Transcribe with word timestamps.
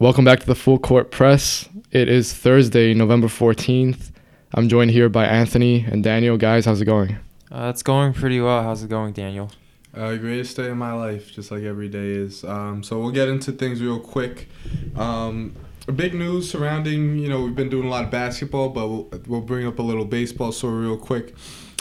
Welcome 0.00 0.24
back 0.24 0.38
to 0.38 0.46
the 0.46 0.54
Full 0.54 0.78
Court 0.78 1.10
Press. 1.10 1.68
It 1.90 2.08
is 2.08 2.32
Thursday, 2.32 2.94
November 2.94 3.26
14th. 3.26 4.12
I'm 4.54 4.68
joined 4.68 4.92
here 4.92 5.08
by 5.08 5.24
Anthony 5.24 5.84
and 5.90 6.04
Daniel. 6.04 6.36
Guys, 6.36 6.66
how's 6.66 6.80
it 6.80 6.84
going? 6.84 7.16
Uh, 7.50 7.72
it's 7.74 7.82
going 7.82 8.12
pretty 8.12 8.40
well. 8.40 8.62
How's 8.62 8.84
it 8.84 8.90
going, 8.90 9.12
Daniel? 9.12 9.50
Uh, 9.92 10.14
greatest 10.14 10.56
day 10.56 10.68
of 10.68 10.76
my 10.76 10.92
life, 10.92 11.32
just 11.32 11.50
like 11.50 11.64
every 11.64 11.88
day 11.88 12.10
is. 12.10 12.44
Um, 12.44 12.84
so 12.84 13.00
we'll 13.00 13.10
get 13.10 13.28
into 13.28 13.50
things 13.50 13.82
real 13.82 13.98
quick. 13.98 14.48
Um, 14.94 15.56
big 15.96 16.14
news 16.14 16.48
surrounding, 16.48 17.18
you 17.18 17.28
know, 17.28 17.42
we've 17.42 17.56
been 17.56 17.68
doing 17.68 17.88
a 17.88 17.90
lot 17.90 18.04
of 18.04 18.10
basketball, 18.12 18.68
but 18.68 18.86
we'll, 18.86 19.08
we'll 19.26 19.40
bring 19.40 19.66
up 19.66 19.80
a 19.80 19.82
little 19.82 20.04
baseball 20.04 20.52
story 20.52 20.86
real 20.86 20.96
quick. 20.96 21.34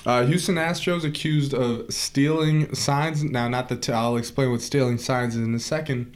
Uh, 0.08 0.26
Houston 0.26 0.56
Astros 0.56 1.04
accused 1.04 1.54
of 1.54 1.94
stealing 1.94 2.74
signs. 2.74 3.24
Now, 3.24 3.48
not 3.48 3.70
that 3.70 3.88
I'll 3.92 4.18
explain 4.18 4.50
what 4.50 4.62
stealing 4.62 4.98
signs 4.98 5.36
is 5.36 5.46
in 5.46 5.54
a 5.54 5.60
second, 5.60 6.16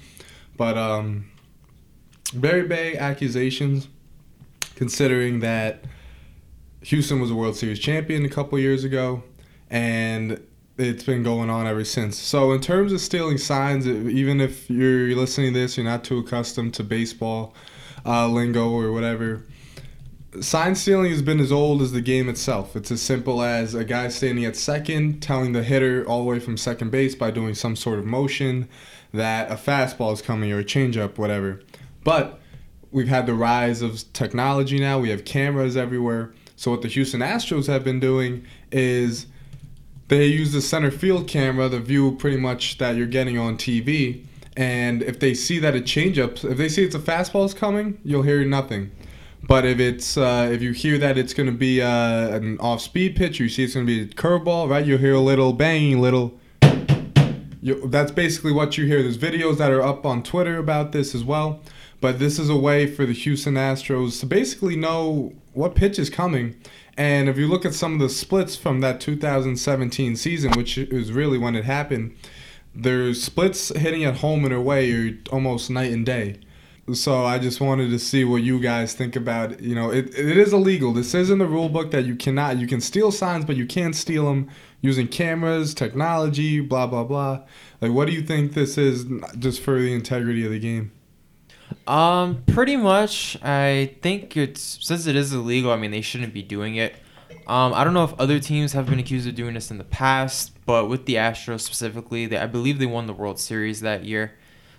but 0.57 0.79
um, 0.79 1.30
very 2.31 2.67
big 2.67 2.95
accusations, 2.95 3.87
considering 4.75 5.39
that 5.41 5.83
Houston 6.83 7.19
was 7.19 7.29
a 7.29 7.35
World 7.35 7.55
Series 7.55 7.79
champion 7.79 8.25
a 8.25 8.29
couple 8.29 8.57
years 8.57 8.83
ago, 8.83 9.23
and 9.69 10.41
it's 10.77 11.03
been 11.03 11.23
going 11.23 11.49
on 11.49 11.67
ever 11.67 11.83
since. 11.83 12.17
So, 12.17 12.53
in 12.53 12.61
terms 12.61 12.91
of 12.91 13.01
stealing 13.01 13.37
signs, 13.37 13.87
even 13.87 14.41
if 14.41 14.69
you're 14.69 15.15
listening 15.15 15.53
to 15.53 15.59
this, 15.59 15.77
you're 15.77 15.85
not 15.85 16.03
too 16.03 16.19
accustomed 16.19 16.73
to 16.75 16.83
baseball 16.83 17.53
uh, 18.05 18.27
lingo 18.27 18.69
or 18.69 18.91
whatever. 18.91 19.43
Sign 20.39 20.75
stealing 20.75 21.11
has 21.11 21.21
been 21.21 21.41
as 21.41 21.51
old 21.51 21.81
as 21.81 21.91
the 21.91 22.01
game 22.01 22.29
itself. 22.29 22.75
It's 22.75 22.89
as 22.89 23.01
simple 23.01 23.41
as 23.41 23.75
a 23.75 23.83
guy 23.83 24.07
standing 24.07 24.45
at 24.45 24.55
second 24.55 25.21
telling 25.21 25.51
the 25.51 25.61
hitter 25.61 26.05
all 26.07 26.19
the 26.19 26.23
way 26.23 26.39
from 26.39 26.55
second 26.55 26.89
base 26.89 27.15
by 27.15 27.31
doing 27.31 27.53
some 27.53 27.75
sort 27.75 27.99
of 27.99 28.05
motion 28.05 28.69
that 29.13 29.51
a 29.51 29.55
fastball 29.55 30.13
is 30.13 30.21
coming 30.21 30.49
or 30.53 30.59
a 30.59 30.63
changeup, 30.63 31.17
whatever. 31.17 31.59
But 32.03 32.39
we've 32.91 33.07
had 33.07 33.25
the 33.25 33.33
rise 33.33 33.81
of 33.81 34.11
technology 34.13 34.79
now. 34.79 34.99
We 34.99 35.09
have 35.09 35.25
cameras 35.25 35.77
everywhere. 35.77 36.33
So 36.55 36.71
what 36.71 36.81
the 36.81 36.87
Houston 36.89 37.21
Astros 37.21 37.67
have 37.67 37.83
been 37.83 37.99
doing 37.99 38.45
is 38.71 39.27
they 40.09 40.25
use 40.25 40.51
the 40.51 40.61
center 40.61 40.91
field 40.91 41.27
camera, 41.27 41.69
the 41.69 41.79
view 41.79 42.15
pretty 42.17 42.37
much 42.37 42.77
that 42.77 42.95
you're 42.95 43.07
getting 43.07 43.37
on 43.37 43.57
TV. 43.57 44.25
And 44.57 45.01
if 45.03 45.19
they 45.19 45.33
see 45.33 45.59
that 45.59 45.75
a 45.75 45.79
changeup, 45.79 46.43
if 46.43 46.57
they 46.57 46.67
see 46.67 46.83
it's 46.83 46.95
a 46.95 46.99
fastball 46.99 47.45
is 47.45 47.53
coming, 47.53 47.97
you'll 48.03 48.23
hear 48.23 48.43
nothing. 48.43 48.91
But 49.43 49.65
if 49.65 49.79
it's 49.79 50.17
uh, 50.17 50.49
if 50.51 50.61
you 50.61 50.71
hear 50.71 50.97
that 50.99 51.17
it's 51.17 51.33
going 51.33 51.47
to 51.47 51.57
be 51.57 51.81
uh, 51.81 52.35
an 52.35 52.59
off-speed 52.59 53.15
pitch, 53.15 53.39
you 53.39 53.49
see 53.49 53.63
it's 53.63 53.73
going 53.73 53.87
to 53.87 54.05
be 54.05 54.11
a 54.11 54.13
curveball, 54.13 54.69
right? 54.69 54.85
You'll 54.85 54.99
hear 54.99 55.15
a 55.15 55.19
little 55.19 55.53
banging, 55.53 55.99
little. 55.99 56.37
You, 57.63 57.87
that's 57.87 58.11
basically 58.11 58.51
what 58.51 58.77
you 58.77 58.85
hear. 58.85 59.01
There's 59.01 59.17
videos 59.17 59.57
that 59.57 59.71
are 59.71 59.81
up 59.81 60.05
on 60.05 60.23
Twitter 60.23 60.57
about 60.57 60.91
this 60.91 61.15
as 61.15 61.23
well. 61.23 61.61
But 62.01 62.17
this 62.17 62.39
is 62.39 62.49
a 62.49 62.57
way 62.57 62.87
for 62.87 63.05
the 63.05 63.13
Houston 63.13 63.53
Astros 63.53 64.19
to 64.19 64.25
basically 64.25 64.75
know 64.75 65.33
what 65.53 65.75
pitch 65.75 65.99
is 65.99 66.09
coming. 66.09 66.55
And 66.97 67.29
if 67.29 67.37
you 67.37 67.47
look 67.47 67.63
at 67.63 67.75
some 67.75 67.93
of 67.93 67.99
the 67.99 68.09
splits 68.09 68.55
from 68.55 68.81
that 68.81 68.99
2017 68.99 70.15
season, 70.15 70.51
which 70.53 70.77
is 70.77 71.11
really 71.11 71.37
when 71.37 71.55
it 71.55 71.63
happened, 71.63 72.15
there's 72.73 73.23
splits 73.23 73.69
hitting 73.77 74.03
at 74.03 74.17
home 74.17 74.45
and 74.45 74.53
away 74.53 74.91
are 74.91 75.11
almost 75.31 75.69
night 75.69 75.91
and 75.91 76.05
day. 76.05 76.39
So 76.93 77.23
I 77.23 77.37
just 77.37 77.61
wanted 77.61 77.91
to 77.91 77.99
see 77.99 78.25
what 78.25 78.41
you 78.41 78.59
guys 78.59 78.93
think 78.93 79.15
about. 79.15 79.61
You 79.61 79.75
know, 79.75 79.91
it, 79.91 80.07
it 80.17 80.37
is 80.37 80.51
illegal. 80.51 80.93
This 80.93 81.13
is 81.13 81.29
in 81.29 81.37
the 81.37 81.45
rule 81.45 81.69
book 81.69 81.91
that 81.91 82.05
you 82.05 82.15
cannot. 82.15 82.57
You 82.57 82.65
can 82.65 82.81
steal 82.81 83.11
signs, 83.11 83.45
but 83.45 83.55
you 83.55 83.67
can't 83.67 83.95
steal 83.95 84.25
them 84.25 84.49
using 84.81 85.07
cameras, 85.07 85.75
technology, 85.75 86.59
blah 86.59 86.87
blah 86.87 87.03
blah. 87.03 87.43
Like, 87.79 87.91
what 87.91 88.07
do 88.07 88.13
you 88.13 88.23
think 88.23 88.53
this 88.53 88.77
is, 88.77 89.05
just 89.37 89.61
for 89.61 89.79
the 89.79 89.93
integrity 89.93 90.43
of 90.43 90.51
the 90.51 90.59
game? 90.59 90.91
Um, 91.87 92.43
pretty 92.47 92.75
much. 92.77 93.37
I 93.43 93.95
think 94.01 94.37
it's 94.37 94.79
since 94.81 95.07
it 95.07 95.15
is 95.15 95.33
illegal. 95.33 95.71
I 95.71 95.77
mean, 95.77 95.91
they 95.91 96.01
shouldn't 96.01 96.33
be 96.33 96.41
doing 96.41 96.75
it. 96.75 96.95
Um, 97.47 97.73
I 97.73 97.83
don't 97.83 97.93
know 97.93 98.03
if 98.03 98.13
other 98.19 98.39
teams 98.39 98.73
have 98.73 98.85
been 98.85 98.99
accused 98.99 99.27
of 99.27 99.35
doing 99.35 99.55
this 99.55 99.71
in 99.71 99.77
the 99.77 99.83
past, 99.83 100.53
but 100.65 100.87
with 100.87 101.05
the 101.05 101.15
Astros 101.15 101.61
specifically, 101.61 102.27
they, 102.27 102.37
I 102.37 102.45
believe 102.45 102.79
they 102.79 102.85
won 102.85 103.07
the 103.07 103.13
World 103.13 103.39
Series 103.39 103.81
that 103.81 104.05
year. 104.05 104.33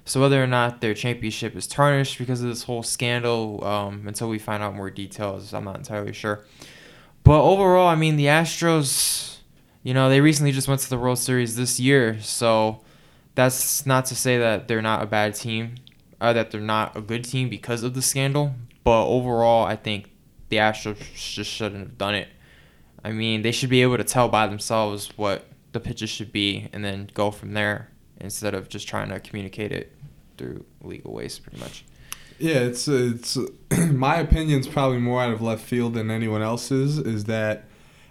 So 0.04 0.20
whether 0.20 0.42
or 0.42 0.46
not 0.46 0.80
their 0.80 0.94
championship 0.94 1.54
is 1.54 1.66
tarnished 1.66 2.18
because 2.18 2.40
of 2.40 2.48
this 2.48 2.64
whole 2.64 2.82
scandal, 2.82 3.62
um, 3.64 4.08
until 4.08 4.28
we 4.28 4.38
find 4.38 4.62
out 4.62 4.74
more 4.74 4.90
details, 4.90 5.52
I'm 5.52 5.64
not 5.64 5.76
entirely 5.76 6.12
sure. 6.12 6.44
But 7.24 7.42
overall, 7.42 7.88
I 7.88 7.94
mean, 7.94 8.16
the 8.16 8.26
Astros, 8.26 9.36
you 9.82 9.94
know, 9.94 10.08
they 10.08 10.20
recently 10.20 10.50
just 10.52 10.66
went 10.66 10.80
to 10.80 10.90
the 10.90 10.98
World 10.98 11.18
Series 11.18 11.56
this 11.56 11.78
year, 11.78 12.20
so 12.20 12.80
that's 13.34 13.86
not 13.86 14.06
to 14.06 14.16
say 14.16 14.38
that 14.38 14.66
they're 14.66 14.82
not 14.82 15.02
a 15.02 15.06
bad 15.06 15.34
team, 15.34 15.76
uh, 16.22 16.32
that 16.32 16.52
they're 16.52 16.60
not 16.60 16.96
a 16.96 17.00
good 17.00 17.24
team 17.24 17.48
because 17.48 17.82
of 17.82 17.94
the 17.94 18.00
scandal. 18.00 18.54
But 18.84 19.06
overall, 19.06 19.64
I 19.64 19.76
think 19.76 20.10
the 20.48 20.56
Astros 20.56 20.98
just 21.14 21.50
shouldn't 21.50 21.80
have 21.82 21.98
done 21.98 22.14
it. 22.14 22.28
I 23.04 23.10
mean, 23.10 23.42
they 23.42 23.50
should 23.50 23.68
be 23.68 23.82
able 23.82 23.96
to 23.96 24.04
tell 24.04 24.28
by 24.28 24.46
themselves 24.46 25.10
what 25.16 25.46
the 25.72 25.80
pitches 25.80 26.08
should 26.08 26.32
be 26.32 26.68
and 26.72 26.84
then 26.84 27.10
go 27.12 27.32
from 27.32 27.54
there 27.54 27.90
instead 28.20 28.54
of 28.54 28.68
just 28.68 28.86
trying 28.86 29.08
to 29.08 29.18
communicate 29.18 29.72
it 29.72 29.92
through 30.38 30.64
legal 30.80 31.12
ways, 31.12 31.40
pretty 31.40 31.58
much. 31.58 31.84
Yeah, 32.38 32.60
it's 32.60 32.86
it's 32.86 33.36
my 33.90 34.16
opinion's 34.16 34.68
probably 34.68 34.98
more 34.98 35.22
out 35.22 35.32
of 35.32 35.42
left 35.42 35.64
field 35.64 35.94
than 35.94 36.10
anyone 36.10 36.42
else's. 36.42 36.98
Is 36.98 37.24
that 37.24 37.64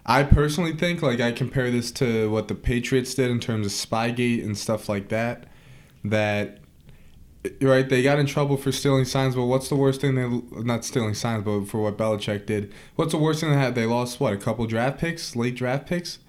I 0.06 0.24
personally 0.24 0.74
think 0.74 1.02
like 1.02 1.22
I 1.22 1.32
compare 1.32 1.72
this 1.72 1.92
to 1.94 2.30
what 2.30 2.50
the 2.50 2.56
Patriots 2.56 3.14
did 3.14 3.32
in 3.32 3.40
terms 3.40 3.66
of 3.66 3.72
Spygate 3.72 4.44
and 4.44 4.58
stuff 4.58 4.90
like 4.90 5.08
that. 5.10 5.46
That 6.04 6.60
right, 7.62 7.88
they 7.88 8.03
got 8.03 8.19
in 8.19 8.25
trouble 8.25 8.57
for 8.57 8.72
stealing 8.72 9.06
signs, 9.06 9.35
but 9.35 9.46
what's 9.46 9.69
the 9.69 9.75
worst 9.75 10.02
thing 10.02 10.16
they 10.16 10.62
not 10.62 10.85
stealing 10.85 11.13
signs, 11.13 11.44
but 11.44 11.66
for 11.66 11.81
what 11.81 11.97
Belichick 11.97 12.46
did? 12.46 12.74
What's 12.96 13.12
the 13.12 13.18
worst 13.18 13.41
thing 13.41 13.52
they 13.52 13.57
had? 13.57 13.75
They 13.75 13.85
lost 13.85 14.19
what 14.19 14.34
a 14.34 14.38
couple 14.38 14.66
draft 14.68 15.00
picks, 15.00 15.35
late 15.35 15.56
draft 15.56 15.88
picks 15.88 16.19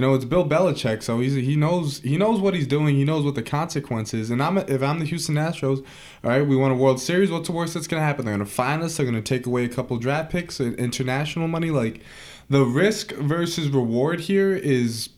you 0.00 0.06
know, 0.06 0.14
it's 0.14 0.24
Bill 0.24 0.48
Belichick, 0.48 1.02
so 1.02 1.20
he's 1.20 1.34
he 1.34 1.56
knows 1.56 2.00
he 2.00 2.16
knows 2.16 2.40
what 2.40 2.54
he's 2.54 2.66
doing. 2.66 2.94
He 2.94 3.04
knows 3.04 3.22
what 3.22 3.34
the 3.34 3.42
consequences. 3.42 4.30
And 4.30 4.42
I'm 4.42 4.56
if 4.56 4.82
I'm 4.82 4.98
the 4.98 5.04
Houston 5.04 5.34
Astros, 5.34 5.84
all 6.24 6.30
right, 6.30 6.40
we 6.40 6.56
won 6.56 6.70
a 6.70 6.74
World 6.74 7.00
Series. 7.00 7.30
What's 7.30 7.48
the 7.48 7.54
worst 7.54 7.74
that's 7.74 7.86
gonna 7.86 8.02
happen? 8.02 8.24
They're 8.24 8.32
gonna 8.34 8.46
fine 8.46 8.82
us. 8.82 8.96
They're 8.96 9.04
gonna 9.04 9.20
take 9.20 9.44
away 9.44 9.64
a 9.64 9.68
couple 9.68 9.98
draft 9.98 10.30
picks, 10.30 10.58
international 10.58 11.48
money. 11.48 11.70
Like 11.70 12.00
the 12.48 12.64
risk 12.64 13.12
versus 13.12 13.68
reward 13.68 14.20
here 14.20 14.54
is 14.54 15.10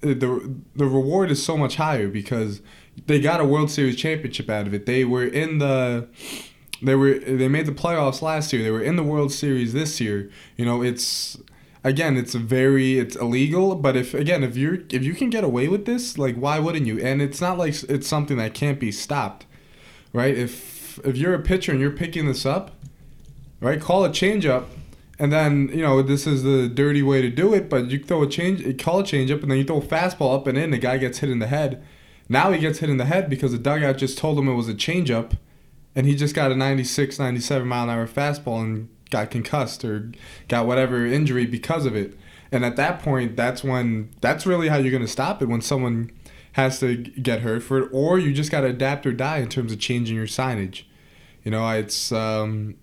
the 0.00 0.58
the 0.74 0.86
reward 0.86 1.30
is 1.30 1.40
so 1.40 1.56
much 1.56 1.76
higher 1.76 2.08
because 2.08 2.60
they 3.06 3.20
got 3.20 3.40
a 3.40 3.44
World 3.44 3.70
Series 3.70 3.96
championship 3.96 4.48
out 4.48 4.66
of 4.66 4.74
it. 4.74 4.86
They 4.86 5.04
were 5.04 5.24
in 5.24 5.58
the 5.58 6.08
they 6.82 6.94
were 6.94 7.14
they 7.18 7.48
made 7.48 7.66
the 7.66 7.72
playoffs 7.72 8.22
last 8.22 8.52
year. 8.52 8.62
They 8.62 8.70
were 8.70 8.82
in 8.82 8.96
the 8.96 9.02
World 9.02 9.32
Series 9.32 9.72
this 9.72 10.00
year. 10.00 10.30
You 10.56 10.64
know, 10.64 10.82
it's 10.82 11.38
again, 11.82 12.16
it's 12.16 12.34
very 12.34 12.98
it's 12.98 13.16
illegal. 13.16 13.74
But 13.74 13.96
if 13.96 14.14
again, 14.14 14.42
if 14.42 14.56
you're 14.56 14.78
if 14.90 15.02
you 15.04 15.14
can 15.14 15.30
get 15.30 15.44
away 15.44 15.68
with 15.68 15.84
this, 15.86 16.18
like 16.18 16.36
why 16.36 16.58
wouldn't 16.58 16.86
you? 16.86 16.98
And 17.00 17.22
it's 17.22 17.40
not 17.40 17.58
like 17.58 17.82
it's 17.84 18.06
something 18.06 18.36
that 18.38 18.54
can't 18.54 18.80
be 18.80 18.90
stopped, 18.90 19.46
right? 20.12 20.36
If 20.36 20.98
if 21.04 21.16
you're 21.16 21.34
a 21.34 21.42
pitcher 21.42 21.72
and 21.72 21.80
you're 21.80 21.90
picking 21.90 22.26
this 22.26 22.46
up, 22.46 22.72
right, 23.60 23.80
call 23.80 24.04
a 24.04 24.10
changeup. 24.10 24.64
And 25.16 25.32
then 25.32 25.68
you 25.68 25.82
know 25.82 26.02
this 26.02 26.26
is 26.26 26.42
the 26.42 26.68
dirty 26.68 27.02
way 27.02 27.22
to 27.22 27.30
do 27.30 27.54
it, 27.54 27.68
but 27.68 27.90
you 27.90 28.02
throw 28.02 28.24
a 28.24 28.28
change, 28.28 28.82
call 28.82 29.00
a 29.00 29.04
changeup, 29.04 29.42
and 29.42 29.50
then 29.50 29.58
you 29.58 29.64
throw 29.64 29.78
a 29.78 29.82
fastball 29.82 30.34
up 30.34 30.46
and 30.48 30.58
in. 30.58 30.72
The 30.72 30.78
guy 30.78 30.98
gets 30.98 31.18
hit 31.18 31.30
in 31.30 31.38
the 31.38 31.46
head. 31.46 31.84
Now 32.28 32.50
he 32.50 32.58
gets 32.58 32.78
hit 32.78 32.90
in 32.90 32.96
the 32.96 33.04
head 33.04 33.28
because 33.28 33.52
the 33.52 33.58
dugout 33.58 33.98
just 33.98 34.18
told 34.18 34.38
him 34.38 34.48
it 34.48 34.54
was 34.54 34.68
a 34.68 34.74
changeup, 34.74 35.36
and 35.94 36.06
he 36.06 36.14
just 36.14 36.34
got 36.34 36.52
a 36.52 36.56
96, 36.56 37.18
97 37.18 37.66
mile 37.66 37.84
an 37.84 37.90
hour 37.90 38.06
fastball 38.06 38.62
and 38.62 38.88
got 39.10 39.30
concussed 39.30 39.84
or 39.84 40.10
got 40.48 40.66
whatever 40.66 41.06
injury 41.06 41.46
because 41.46 41.86
of 41.86 41.94
it. 41.94 42.18
And 42.50 42.64
at 42.64 42.76
that 42.76 43.00
point, 43.00 43.36
that's 43.36 43.62
when 43.64 44.10
that's 44.20 44.46
really 44.46 44.68
how 44.68 44.76
you're 44.76 44.90
going 44.90 45.02
to 45.02 45.08
stop 45.08 45.42
it 45.42 45.48
when 45.48 45.60
someone 45.60 46.10
has 46.52 46.78
to 46.80 46.96
get 46.96 47.40
hurt 47.40 47.62
for 47.62 47.78
it, 47.78 47.88
or 47.92 48.18
you 48.18 48.32
just 48.32 48.50
got 48.50 48.60
to 48.60 48.68
adapt 48.68 49.04
or 49.06 49.12
die 49.12 49.38
in 49.38 49.48
terms 49.48 49.72
of 49.72 49.78
changing 49.80 50.16
your 50.16 50.26
signage. 50.26 50.84
You 51.42 51.50
know, 51.50 51.68
it's 51.70 52.12
um, 52.12 52.76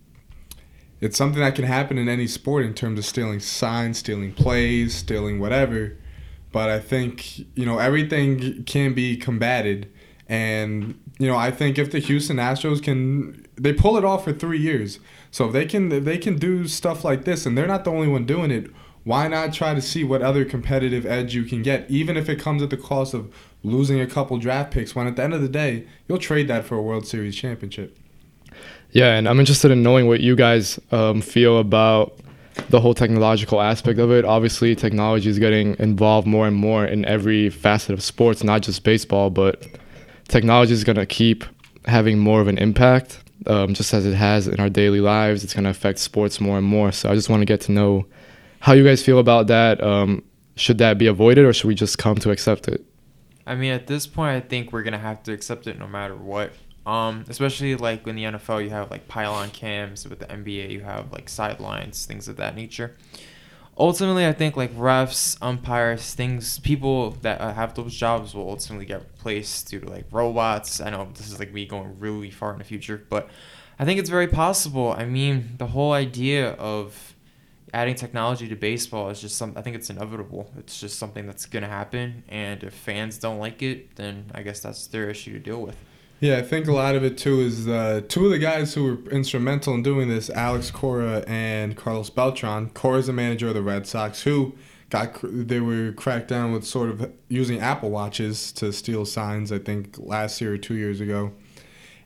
it's 0.99 1.17
something 1.17 1.41
that 1.41 1.55
can 1.55 1.65
happen 1.65 1.97
in 1.97 2.09
any 2.09 2.27
sport 2.27 2.65
in 2.65 2.73
terms 2.73 2.99
of 2.99 3.05
stealing 3.05 3.39
signs, 3.39 3.99
stealing 3.99 4.33
plays, 4.33 4.93
stealing 4.93 5.39
whatever. 5.39 5.97
But 6.51 6.69
I 6.69 6.79
think 6.79 7.39
you 7.55 7.65
know 7.65 7.79
everything 7.79 8.63
can 8.65 8.93
be 8.93 9.17
combated, 9.17 9.91
and 10.27 10.99
you 11.17 11.27
know 11.27 11.37
I 11.37 11.51
think 11.51 11.77
if 11.77 11.91
the 11.91 11.99
Houston 11.99 12.37
Astros 12.37 12.83
can 12.83 13.45
they 13.55 13.73
pull 13.73 13.97
it 13.97 14.03
off 14.03 14.23
for 14.23 14.33
three 14.33 14.59
years. 14.59 14.99
So 15.29 15.47
if 15.47 15.53
they 15.53 15.65
can 15.65 15.91
if 15.91 16.03
they 16.03 16.17
can 16.17 16.37
do 16.37 16.67
stuff 16.67 17.03
like 17.03 17.25
this, 17.25 17.45
and 17.45 17.57
they're 17.57 17.67
not 17.67 17.85
the 17.85 17.91
only 17.91 18.07
one 18.07 18.25
doing 18.25 18.51
it, 18.51 18.69
why 19.03 19.27
not 19.27 19.53
try 19.53 19.73
to 19.73 19.81
see 19.81 20.03
what 20.03 20.21
other 20.21 20.45
competitive 20.45 21.05
edge 21.05 21.33
you 21.33 21.43
can 21.43 21.63
get, 21.63 21.89
even 21.89 22.17
if 22.17 22.29
it 22.29 22.39
comes 22.39 22.61
at 22.61 22.69
the 22.69 22.77
cost 22.77 23.13
of 23.13 23.33
losing 23.63 23.99
a 23.99 24.07
couple 24.07 24.37
draft 24.37 24.71
picks? 24.71 24.95
When 24.95 25.07
at 25.07 25.15
the 25.15 25.23
end 25.23 25.33
of 25.33 25.41
the 25.41 25.49
day, 25.49 25.87
you'll 26.07 26.19
trade 26.19 26.47
that 26.49 26.65
for 26.65 26.75
a 26.75 26.81
World 26.81 27.07
Series 27.07 27.35
championship. 27.35 27.97
Yeah, 28.91 29.15
and 29.15 29.27
I'm 29.27 29.39
interested 29.39 29.71
in 29.71 29.81
knowing 29.81 30.07
what 30.07 30.19
you 30.19 30.35
guys 30.35 30.79
um, 30.91 31.21
feel 31.21 31.57
about 31.59 32.19
the 32.71 32.79
whole 32.79 32.93
technological 32.93 33.61
aspect 33.61 33.99
of 33.99 34.11
it. 34.11 34.25
Obviously, 34.25 34.75
technology 34.75 35.29
is 35.29 35.39
getting 35.39 35.75
involved 35.79 36.27
more 36.27 36.47
and 36.47 36.55
more 36.55 36.85
in 36.85 37.05
every 37.05 37.49
facet 37.49 37.91
of 37.91 38.01
sports, 38.01 38.43
not 38.43 38.61
just 38.61 38.83
baseball, 38.83 39.29
but 39.29 39.67
technology 40.27 40.73
is 40.73 40.83
going 40.83 40.95
to 40.95 41.05
keep 41.05 41.43
having 41.85 42.17
more 42.17 42.41
of 42.41 42.47
an 42.47 42.57
impact 42.57 43.23
um, 43.47 43.73
just 43.73 43.93
as 43.93 44.05
it 44.05 44.13
has 44.13 44.47
in 44.47 44.59
our 44.59 44.69
daily 44.69 45.01
lives. 45.01 45.43
It's 45.43 45.53
going 45.53 45.65
to 45.65 45.69
affect 45.69 45.99
sports 45.99 46.39
more 46.39 46.57
and 46.57 46.65
more. 46.65 46.91
So 46.91 47.09
I 47.09 47.15
just 47.15 47.29
want 47.29 47.41
to 47.41 47.45
get 47.45 47.61
to 47.61 47.71
know 47.71 48.05
how 48.59 48.73
you 48.73 48.83
guys 48.83 49.03
feel 49.03 49.19
about 49.19 49.47
that. 49.47 49.83
Um, 49.83 50.23
should 50.55 50.77
that 50.79 50.97
be 50.97 51.07
avoided, 51.07 51.45
or 51.45 51.53
should 51.53 51.67
we 51.67 51.75
just 51.75 51.97
come 51.97 52.15
to 52.17 52.31
accept 52.31 52.67
it? 52.67 52.83
I 53.47 53.55
mean, 53.55 53.71
at 53.71 53.87
this 53.87 54.05
point, 54.05 54.35
I 54.35 54.47
think 54.47 54.71
we're 54.71 54.83
gonna 54.83 54.99
have 54.99 55.23
to 55.23 55.33
accept 55.33 55.65
it 55.67 55.79
no 55.79 55.87
matter 55.87 56.15
what. 56.15 56.53
Um, 56.85 57.25
especially 57.29 57.75
like 57.75 58.07
in 58.07 58.15
the 58.15 58.23
NFL, 58.23 58.63
you 58.63 58.71
have 58.71 58.89
like 58.89 59.07
pylon 59.07 59.51
cams. 59.51 60.07
With 60.07 60.19
the 60.19 60.25
NBA, 60.25 60.71
you 60.71 60.81
have 60.81 61.11
like 61.11 61.29
sidelines, 61.29 62.05
things 62.05 62.27
of 62.27 62.37
that 62.37 62.55
nature. 62.55 62.95
Ultimately, 63.77 64.27
I 64.27 64.33
think 64.33 64.57
like 64.57 64.75
refs, 64.75 65.37
umpires, 65.41 66.13
things, 66.13 66.59
people 66.59 67.11
that 67.21 67.39
uh, 67.39 67.53
have 67.53 67.73
those 67.73 67.95
jobs 67.95 68.33
will 68.33 68.49
ultimately 68.49 68.85
get 68.85 68.99
replaced 68.99 69.69
due 69.69 69.79
to 69.79 69.89
like 69.89 70.05
robots. 70.11 70.81
I 70.81 70.89
know 70.89 71.09
this 71.13 71.31
is 71.31 71.39
like 71.39 71.53
me 71.53 71.65
going 71.65 71.99
really 71.99 72.31
far 72.31 72.51
in 72.51 72.57
the 72.57 72.63
future, 72.63 73.05
but 73.09 73.29
I 73.79 73.85
think 73.85 73.99
it's 73.99 74.09
very 74.09 74.27
possible. 74.27 74.93
I 74.97 75.05
mean, 75.05 75.55
the 75.57 75.67
whole 75.67 75.93
idea 75.93 76.51
of 76.53 77.15
adding 77.73 77.95
technology 77.95 78.47
to 78.49 78.55
baseball 78.55 79.09
is 79.09 79.21
just 79.21 79.37
some 79.37 79.53
I 79.55 79.61
think 79.61 79.75
it's 79.75 79.89
inevitable. 79.89 80.51
It's 80.57 80.79
just 80.79 80.99
something 80.99 81.25
that's 81.25 81.45
going 81.45 81.63
to 81.63 81.69
happen 81.69 82.23
and 82.27 82.63
if 82.63 82.73
fans 82.73 83.17
don't 83.17 83.39
like 83.39 83.61
it, 83.61 83.95
then 83.95 84.31
I 84.35 84.41
guess 84.41 84.59
that's 84.59 84.87
their 84.87 85.09
issue 85.09 85.33
to 85.33 85.39
deal 85.39 85.61
with. 85.61 85.77
Yeah, 86.21 86.37
I 86.37 86.43
think 86.43 86.67
a 86.67 86.71
lot 86.71 86.93
of 86.93 87.03
it 87.03 87.17
too 87.17 87.39
is 87.39 87.67
uh, 87.67 88.01
two 88.07 88.25
of 88.25 88.31
the 88.31 88.37
guys 88.37 88.75
who 88.75 88.83
were 88.83 89.09
instrumental 89.09 89.73
in 89.73 89.81
doing 89.81 90.07
this, 90.07 90.29
Alex 90.29 90.69
Cora 90.69 91.23
and 91.25 91.75
Carlos 91.75 92.11
Beltran. 92.11 92.69
Cora's 92.69 93.07
the 93.07 93.13
manager 93.13 93.47
of 93.47 93.55
the 93.55 93.63
Red 93.63 93.87
Sox, 93.87 94.21
who 94.21 94.53
got 94.91 95.17
they 95.23 95.59
were 95.59 95.93
cracked 95.93 96.27
down 96.27 96.51
with 96.51 96.63
sort 96.63 96.91
of 96.91 97.11
using 97.27 97.59
Apple 97.59 97.89
watches 97.89 98.51
to 98.51 98.71
steal 98.71 99.03
signs. 99.03 99.51
I 99.51 99.57
think 99.57 99.95
last 99.97 100.39
year 100.41 100.53
or 100.53 100.59
two 100.59 100.75
years 100.75 101.01
ago, 101.01 101.33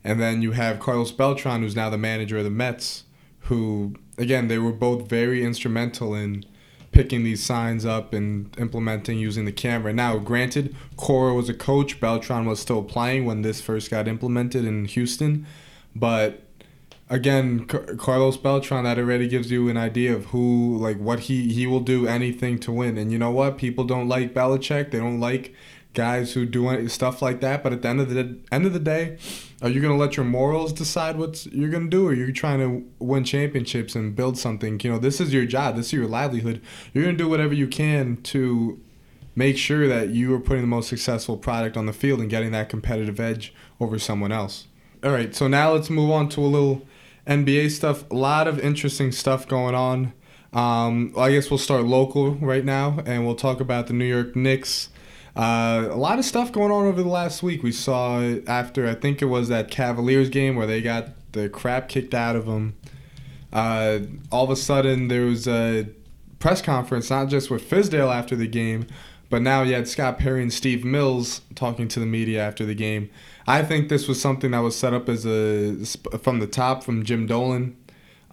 and 0.02 0.18
then 0.18 0.42
you 0.42 0.54
have 0.54 0.80
Carlos 0.80 1.12
Beltran, 1.12 1.62
who's 1.62 1.76
now 1.76 1.90
the 1.90 1.98
manager 1.98 2.38
of 2.38 2.46
the 2.46 2.50
Mets, 2.50 3.04
who 3.40 3.96
again 4.18 4.48
they 4.48 4.60
were 4.60 4.72
both 4.72 5.10
very 5.10 5.44
instrumental 5.44 6.16
in 6.16 6.46
picking 6.96 7.24
these 7.24 7.44
signs 7.44 7.86
up 7.86 8.14
and 8.14 8.58
implementing 8.58 9.20
using 9.20 9.46
the 9.46 9.52
camera. 9.52 9.94
Now, 9.94 10.18
granted, 10.18 10.76
Cora 10.96 11.34
was 11.34 11.50
a 11.50 11.54
coach, 11.54 12.00
Beltran 12.00 12.46
was 12.46 12.60
still 12.60 12.84
playing 12.84 13.26
when 13.26 13.44
this 13.44 13.62
first 13.62 13.92
got 13.92 14.08
implemented 14.08 14.66
in 14.66 14.86
Houston, 14.86 15.46
but 15.96 16.42
again, 17.10 17.66
Carlos 17.66 18.38
Beltran 18.38 18.84
that 18.86 18.98
already 18.98 19.28
gives 19.28 19.52
you 19.52 19.70
an 19.70 19.78
idea 19.78 20.16
of 20.16 20.26
who 20.28 20.78
like 20.78 20.98
what 20.98 21.22
he 21.22 21.54
he 21.54 21.68
will 21.68 21.80
do 21.80 22.08
anything 22.08 22.60
to 22.60 22.72
win. 22.72 22.98
And 22.98 23.12
you 23.12 23.20
know 23.20 23.32
what? 23.32 23.58
People 23.58 23.84
don't 23.84 24.08
like 24.08 24.34
Belichick. 24.34 24.92
They 24.92 24.98
don't 24.98 25.20
like 25.20 25.54
guys 25.96 26.34
who 26.34 26.46
do 26.46 26.88
stuff 26.88 27.22
like 27.22 27.42
that. 27.42 27.64
But 27.64 27.74
at 27.74 27.82
the 27.82 27.88
end 27.88 28.02
of 28.02 28.10
the 28.10 28.38
end 28.52 28.66
of 28.66 28.74
the 28.74 28.80
day, 28.80 29.18
are 29.62 29.70
you 29.70 29.82
gonna 29.82 29.98
let 29.98 30.18
your 30.18 30.26
morals 30.26 30.72
decide 30.74 31.18
what 31.18 31.46
you're 31.48 31.70
gonna 31.70 31.90
do, 31.90 32.08
or 32.08 32.14
you're 32.14 32.32
trying 32.32 32.60
to 32.60 32.86
win 33.04 33.24
championships 33.24 33.96
and 33.96 34.16
build 34.16 34.38
something? 34.38 34.80
You 34.84 34.92
know, 34.92 35.00
this 35.00 35.20
is 35.20 35.34
your 35.34 35.46
job. 35.46 35.76
This 35.76 35.88
is 35.88 35.94
your 35.94 36.08
livelihood. 36.08 36.62
You're 36.94 37.06
gonna 37.06 37.18
do 37.18 37.28
whatever 37.28 37.54
you 37.54 37.68
can 37.68 38.18
to 38.24 38.80
make 39.36 39.58
sure 39.58 39.88
that 39.88 40.10
you 40.10 40.34
are 40.34 40.40
putting 40.40 40.62
the 40.62 40.68
most 40.68 40.88
successful 40.88 41.38
product 41.38 41.76
on 41.76 41.86
the 41.86 41.94
field 41.94 42.22
and 42.22 42.30
getting 42.30 42.52
that 42.52 42.70
competitive 42.70 43.20
edge 43.20 43.54
over 43.80 44.00
someone 44.00 44.32
else. 44.32 44.68
All 45.04 45.12
right, 45.12 45.36
so 45.36 45.48
now 45.48 45.74
let's 45.74 45.90
move 45.90 46.10
on 46.12 46.30
to 46.30 46.42
a 46.42 46.48
little 46.48 46.86
NBA 47.28 47.72
stuff. 47.72 48.10
A 48.10 48.16
lot 48.16 48.48
of 48.48 48.60
interesting 48.60 49.12
stuff 49.12 49.48
going 49.48 49.76
on. 49.76 50.14
Um, 50.54 51.14
I 51.18 51.32
guess 51.32 51.50
we'll 51.52 51.58
start 51.58 51.84
local 51.84 52.36
right 52.36 52.64
now, 52.64 53.00
and 53.06 53.26
we'll 53.26 53.36
talk 53.36 53.60
about 53.60 53.88
the 53.88 53.94
New 53.94 54.06
York 54.06 54.36
Knicks 54.36 54.90
uh, 55.36 55.90
a 55.92 55.98
lot 55.98 56.18
of 56.18 56.26
stuff 56.26 56.52
going 56.52 56.72
on 56.72 56.86
over 56.86 57.04
the 57.04 57.10
last 57.10 57.44
week. 57.44 57.62
We 57.62 57.72
saw 57.72 58.22
after 58.48 58.88
I 58.88 58.96
think 58.96 59.22
it 59.22 59.26
was 59.26 59.50
that 59.50 59.70
Cavaliers 59.70 60.30
game 60.30 60.56
where 60.56 60.68
they 60.68 60.82
got 60.82 61.10
the 61.34 61.50
crap 61.50 61.90
kicked 61.90 62.14
out 62.14 62.36
of 62.36 62.46
them. 62.46 62.76
Uh, 63.52 64.00
all 64.32 64.46
of 64.46 64.50
a 64.50 64.56
sudden 64.56 65.08
there 65.08 65.26
was 65.26 65.48
a 65.48 65.88
press 66.40 66.62
conference, 66.62 67.10
not 67.10 67.28
just 67.28 67.50
with 67.50 67.70
Fizdale 67.70 68.14
after 68.14 68.36
the 68.36 68.48
game, 68.48 68.88
but 69.30 69.42
now 69.42 69.62
you 69.64 69.74
had 69.74 69.88
Scott 69.88 70.20
Perry 70.20 70.42
and 70.42 70.54
Steve 70.54 70.86
Mills 70.86 71.42
talking 71.56 71.88
to 71.90 72.00
the 72.00 72.06
media 72.06 72.42
after 72.42 72.66
the 72.66 72.76
game. 72.76 73.10
I 73.48 73.64
think 73.64 73.90
this 73.90 74.08
was 74.08 74.20
something 74.22 74.52
that 74.52 74.60
was 74.60 74.76
set 74.78 74.94
up 74.94 75.10
as 75.10 75.26
a 75.26 75.86
from 76.20 76.40
the 76.40 76.48
top 76.48 76.84
from 76.84 77.04
Jim 77.04 77.28
Dolan. 77.28 77.76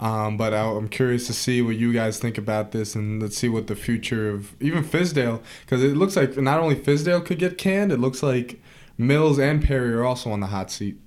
Um, 0.03 0.37
but 0.37 0.53
I, 0.53 0.65
am 0.65 0.89
curious 0.89 1.29
to 1.29 1.33
see 1.33 1.63
what 1.63 1.77
you 1.77 1.93
guys 1.93 2.19
think 2.19 2.37
about 2.37 2.73
this, 2.73 2.97
and 2.97 3.23
let's 3.23 3.37
see 3.37 3.49
what 3.49 3.69
the 3.69 3.77
future 3.77 4.31
of 4.31 4.61
even 4.61 4.83
Fizdale, 4.83 5.41
because 5.61 5.85
it 5.85 5.97
looks 5.97 6.17
like 6.17 6.37
not 6.37 6.59
only 6.59 6.75
Fizdale 6.75 7.25
could 7.25 7.39
get 7.39 7.57
canned, 7.57 7.93
it 7.93 8.01
looks 8.01 8.21
like 8.21 8.61
Mills 8.99 9.39
and 9.39 9.63
Perry 9.63 9.95
are 9.95 10.03
also 10.03 10.33
on 10.33 10.41
the 10.41 10.49
hot 10.49 10.73
seat. 10.73 10.99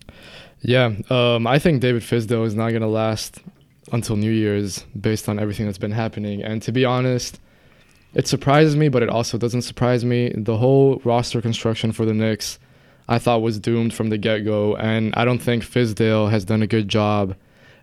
Yeah, 0.61 0.93
um, 1.09 1.45
I 1.45 1.59
think 1.59 1.81
David 1.81 2.03
Fizdale 2.03 2.45
is 2.45 2.55
not 2.55 2.69
going 2.69 2.83
to 2.83 2.87
last 2.87 3.41
until 3.91 4.15
New 4.15 4.31
Year's 4.31 4.85
based 4.99 5.27
on 5.27 5.39
everything 5.39 5.65
that's 5.65 5.77
been 5.77 5.91
happening. 5.91 6.41
And 6.41 6.61
to 6.61 6.71
be 6.71 6.85
honest, 6.85 7.41
it 8.13 8.29
surprises 8.29 8.77
me, 8.77 8.87
but 8.87 9.03
it 9.03 9.09
also 9.09 9.37
doesn't 9.37 9.63
surprise 9.63 10.05
me. 10.05 10.31
The 10.33 10.55
whole 10.55 11.01
roster 11.03 11.41
construction 11.41 11.91
for 11.91 12.05
the 12.05 12.13
Knicks, 12.13 12.59
I 13.09 13.19
thought 13.19 13.41
was 13.41 13.59
doomed 13.59 13.93
from 13.93 14.07
the 14.07 14.17
get 14.17 14.45
go, 14.45 14.77
and 14.77 15.13
I 15.17 15.25
don't 15.25 15.39
think 15.39 15.63
Fizdale 15.63 16.31
has 16.31 16.45
done 16.45 16.61
a 16.61 16.67
good 16.67 16.87
job 16.87 17.35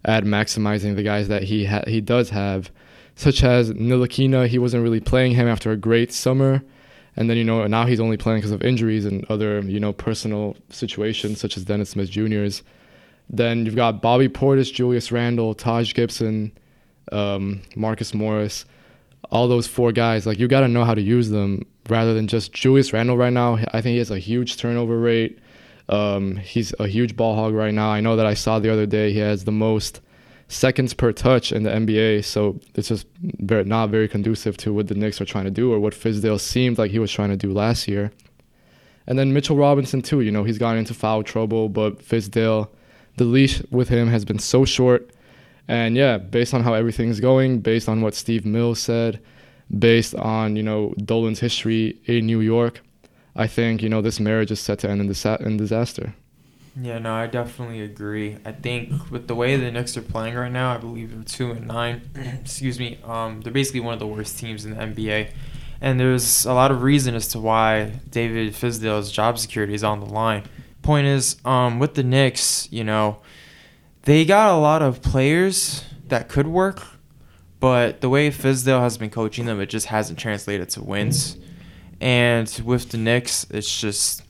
at 0.05 0.25
maximizing 0.25 0.97
the 0.97 1.03
guys 1.03 1.29
that 1.29 1.45
he 1.45 1.65
ha- 1.65 1.85
he 1.87 2.01
does 2.01 2.31
have, 2.31 2.71
such 3.15 3.43
as 3.45 3.73
Ntilikina. 3.73 4.47
He 4.49 4.59
wasn't 4.59 4.83
really 4.83 5.01
playing 5.01 5.33
him 5.33 5.49
after 5.49 5.71
a 5.71 5.77
great 5.77 6.13
summer, 6.13 6.63
and 7.17 7.31
then 7.31 7.37
you 7.37 7.45
know 7.45 7.67
now 7.67 7.87
he's 7.87 8.01
only 8.01 8.17
playing 8.17 8.41
because 8.41 8.53
of 8.53 8.63
injuries 8.63 9.05
and 9.05 9.25
other 9.31 9.61
you 9.61 9.81
know 9.81 9.93
personal 9.93 10.57
situations 10.71 11.41
such 11.41 11.57
as 11.57 11.65
Dennis 11.65 11.91
Smith 11.91 12.11
Jr.'s. 12.11 12.63
Then 13.31 13.65
you've 13.65 13.77
got 13.77 14.03
Bobby 14.03 14.29
Portis, 14.29 14.73
Julius 14.73 15.11
Randle, 15.13 15.55
Taj 15.55 15.95
Gibson, 15.95 16.53
um, 17.13 17.63
Marcus 17.77 18.13
Morris. 18.13 18.65
All 19.31 19.49
those 19.49 19.67
four 19.67 19.93
guys, 19.93 20.27
like 20.27 20.39
you 20.39 20.49
got 20.49 20.61
to 20.61 20.69
know 20.69 20.85
how 20.85 20.95
to 20.95 21.01
use 21.01 21.31
them 21.31 21.65
rather 21.89 22.13
than 22.13 22.27
just 22.27 22.53
Julius 22.53 22.93
Randle 22.93 23.17
right 23.17 23.33
now. 23.33 23.59
I 23.73 23.81
think 23.81 23.93
he 23.93 23.99
has 23.99 24.11
a 24.11 24.19
huge 24.19 24.59
turnover 24.59 24.99
rate. 24.99 25.39
Um, 25.93 26.37
he's 26.37 26.73
a 26.81 26.89
huge 26.89 27.17
ball 27.17 27.37
hog 27.37 27.53
right 27.53 27.75
now. 27.75 27.91
I 27.91 28.01
know 28.01 28.17
that 28.17 28.25
I 28.25 28.33
saw 28.33 28.59
the 28.59 28.73
other 28.73 28.87
day 28.87 29.13
he 29.13 29.19
has 29.19 29.45
the 29.45 29.53
most 29.53 30.01
seconds 30.49 30.95
per 30.95 31.13
touch 31.13 31.53
in 31.53 31.65
the 31.65 31.71
NBA. 31.71 32.25
So 32.25 32.59
it's 32.75 32.89
just 32.89 33.07
very, 33.21 33.65
not 33.65 33.91
very 33.91 34.09
conducive 34.09 34.57
to 34.59 34.73
what 34.73 34.89
the 34.89 34.95
Knicks 34.95 35.21
are 35.21 35.27
trying 35.27 35.45
to 35.45 35.51
do 35.51 35.71
or 35.71 35.79
what 35.79 35.93
Fizdale 35.93 36.41
seemed 36.41 36.79
like 36.79 36.91
he 36.91 36.99
was 36.99 37.13
trying 37.13 37.29
to 37.29 37.37
do 37.37 37.53
last 37.53 37.89
year. 37.89 38.11
And 39.07 39.19
then 39.19 39.35
Mitchell 39.35 39.57
Robinson 39.57 40.01
too. 40.01 40.23
You 40.23 40.31
know 40.31 40.45
he's 40.45 40.59
gotten 40.59 40.79
into 40.79 40.95
foul 40.95 41.23
trouble, 41.23 41.69
but 41.69 41.99
Fizdale, 41.99 42.69
the 43.17 43.25
leash 43.25 43.63
with 43.71 43.89
him 43.89 44.09
has 44.09 44.25
been 44.25 44.39
so 44.39 44.65
short. 44.65 45.11
And 45.69 45.95
yeah, 45.95 46.17
based 46.17 46.55
on 46.55 46.63
how 46.63 46.73
everything's 46.73 47.21
going, 47.21 47.61
based 47.61 47.89
on 47.89 48.01
what 48.01 48.15
Steve 48.15 48.47
Mills 48.47 48.81
said, 48.81 49.21
based 49.77 50.15
on 50.15 50.57
you 50.57 50.63
know 50.63 50.95
Dolan's 51.05 51.41
history 51.41 52.01
in 52.07 52.27
New 52.27 52.41
York, 52.41 52.81
I 53.35 53.47
think 53.47 53.83
you 53.83 53.89
know 53.89 54.03
this 54.03 54.21
marriage 54.21 54.51
is 54.51 54.61
set 54.61 54.81
to 54.81 54.91
end 54.91 55.01
in, 55.01 55.09
disa- 55.09 55.41
in 55.41 55.57
disaster. 55.57 56.15
Yeah, 56.81 56.99
no, 56.99 57.13
I 57.13 57.27
definitely 57.27 57.83
agree. 57.83 58.39
I 58.47 58.53
think 58.53 59.11
with 59.11 59.29
the 59.29 59.35
way 59.35 59.57
the 59.57 59.71
Knicks 59.71 59.97
are 59.97 60.03
playing 60.03 60.35
right 60.35 60.51
now, 60.51 60.75
I 60.75 60.79
believe 60.79 61.13
they're 61.15 61.23
two 61.25 61.51
and 61.51 61.67
nine. 61.67 62.03
excuse 62.41 62.79
me. 62.79 62.99
Um, 63.05 63.43
they're 63.43 63.53
basically 63.53 63.81
one 63.81 63.93
of 63.93 64.01
the 64.01 64.07
worst 64.07 64.39
teams 64.39 64.65
in 64.65 64.71
the 64.71 64.77
NBA, 64.77 65.31
and 65.81 66.01
there's 66.01 66.47
a 66.47 66.55
lot 66.55 66.71
of 66.71 66.83
reason 66.83 67.15
as 67.15 67.29
to 67.29 67.41
why 67.41 68.01
David 68.11 68.55
Fizdale's 68.55 69.13
job 69.13 69.39
security 69.39 69.75
is 69.75 69.85
on 69.85 70.01
the 70.01 70.07
line. 70.07 70.45
Point 70.81 71.07
is, 71.07 71.37
um, 71.45 71.79
with 71.79 71.95
the 71.95 72.03
Knicks, 72.03 72.69
you 72.73 72.85
know, 72.85 73.19
they 74.03 74.25
got 74.25 74.55
a 74.55 74.59
lot 74.59 74.83
of 74.83 75.03
players 75.03 75.85
that 76.09 76.29
could 76.29 76.47
work, 76.47 76.83
but 77.61 78.01
the 78.01 78.09
way 78.09 78.31
Fizdale 78.31 78.81
has 78.81 78.99
been 78.99 79.11
coaching 79.11 79.45
them, 79.45 79.61
it 79.61 79.67
just 79.67 79.87
hasn't 79.87 80.19
translated 80.19 80.71
to 80.71 80.83
wins. 80.83 81.37
And 82.03 82.49
with 82.65 82.89
the 82.91 82.99
Knicks, 82.99 83.47
it's 83.51 83.81
just 83.81 84.23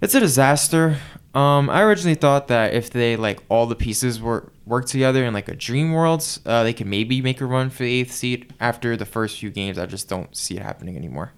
it's 0.00 0.14
a 0.14 0.20
disaster. 0.20 0.98
Um, 1.34 1.68
I 1.68 1.82
originally 1.82 2.14
thought 2.14 2.46
that 2.48 2.72
if 2.72 2.90
they 2.90 3.16
like 3.16 3.40
all 3.48 3.66
the 3.66 3.74
pieces 3.74 4.20
were 4.20 4.52
work 4.64 4.86
together 4.86 5.24
in 5.24 5.34
like 5.34 5.48
a 5.48 5.56
dream 5.56 5.92
world, 5.92 6.24
uh, 6.46 6.62
they 6.62 6.72
could 6.72 6.86
maybe 6.86 7.20
make 7.20 7.40
a 7.40 7.46
run 7.46 7.68
for 7.68 7.82
the 7.82 7.92
eighth 7.92 8.12
seed. 8.12 8.54
After 8.60 8.96
the 8.96 9.04
first 9.04 9.40
few 9.40 9.50
games, 9.50 9.76
I 9.76 9.86
just 9.86 10.08
don't 10.08 10.34
see 10.36 10.56
it 10.56 10.62
happening 10.62 10.96
anymore. 10.96 11.32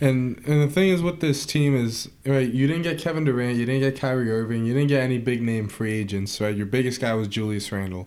And 0.00 0.40
and 0.46 0.62
the 0.62 0.72
thing 0.72 0.90
is 0.90 1.02
with 1.02 1.18
this 1.18 1.44
team 1.44 1.74
is 1.74 2.08
right, 2.24 2.48
you 2.48 2.68
didn't 2.68 2.82
get 2.82 3.00
Kevin 3.00 3.24
Durant, 3.24 3.58
you 3.58 3.66
didn't 3.66 3.80
get 3.80 3.98
Kyrie 3.98 4.30
Irving, 4.30 4.64
you 4.64 4.72
didn't 4.72 4.88
get 4.88 5.02
any 5.02 5.18
big 5.18 5.42
name 5.42 5.68
free 5.68 5.94
agents, 5.94 6.40
right? 6.40 6.54
Your 6.54 6.66
biggest 6.66 7.00
guy 7.00 7.12
was 7.14 7.26
Julius 7.26 7.72
Randle. 7.72 8.06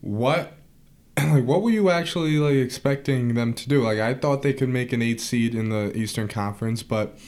What 0.00 0.56
like 1.18 1.44
what 1.44 1.62
were 1.62 1.70
you 1.70 1.90
actually 1.90 2.38
like 2.38 2.54
expecting 2.54 3.34
them 3.34 3.52
to 3.54 3.68
do? 3.68 3.82
Like 3.82 3.98
I 3.98 4.14
thought 4.14 4.42
they 4.42 4.52
could 4.52 4.68
make 4.68 4.92
an 4.92 5.02
eight 5.02 5.20
seed 5.20 5.54
in 5.54 5.68
the 5.68 5.96
Eastern 5.96 6.28
Conference, 6.28 6.82
but 6.82 7.18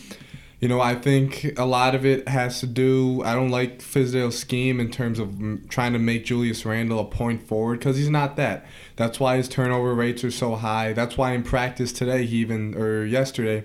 you 0.60 0.68
know 0.68 0.80
I 0.80 0.94
think 0.94 1.52
a 1.58 1.66
lot 1.66 1.94
of 1.94 2.06
it 2.06 2.26
has 2.28 2.60
to 2.60 2.66
do. 2.66 3.22
I 3.24 3.34
don't 3.34 3.50
like 3.50 3.80
Fizdale's 3.80 4.38
scheme 4.38 4.80
in 4.80 4.90
terms 4.90 5.18
of 5.18 5.28
mm, 5.30 5.68
trying 5.68 5.92
to 5.92 5.98
make 5.98 6.24
Julius 6.24 6.64
Randle 6.64 6.98
a 6.98 7.04
point 7.04 7.46
forward 7.46 7.80
because 7.80 7.98
he's 7.98 8.10
not 8.10 8.36
that. 8.36 8.64
That's 8.96 9.20
why 9.20 9.36
his 9.36 9.48
turnover 9.48 9.94
rates 9.94 10.24
are 10.24 10.30
so 10.30 10.54
high. 10.56 10.92
That's 10.94 11.18
why 11.18 11.32
in 11.32 11.42
practice 11.42 11.92
today 11.92 12.24
he 12.24 12.38
even 12.38 12.74
or 12.76 13.04
yesterday 13.04 13.64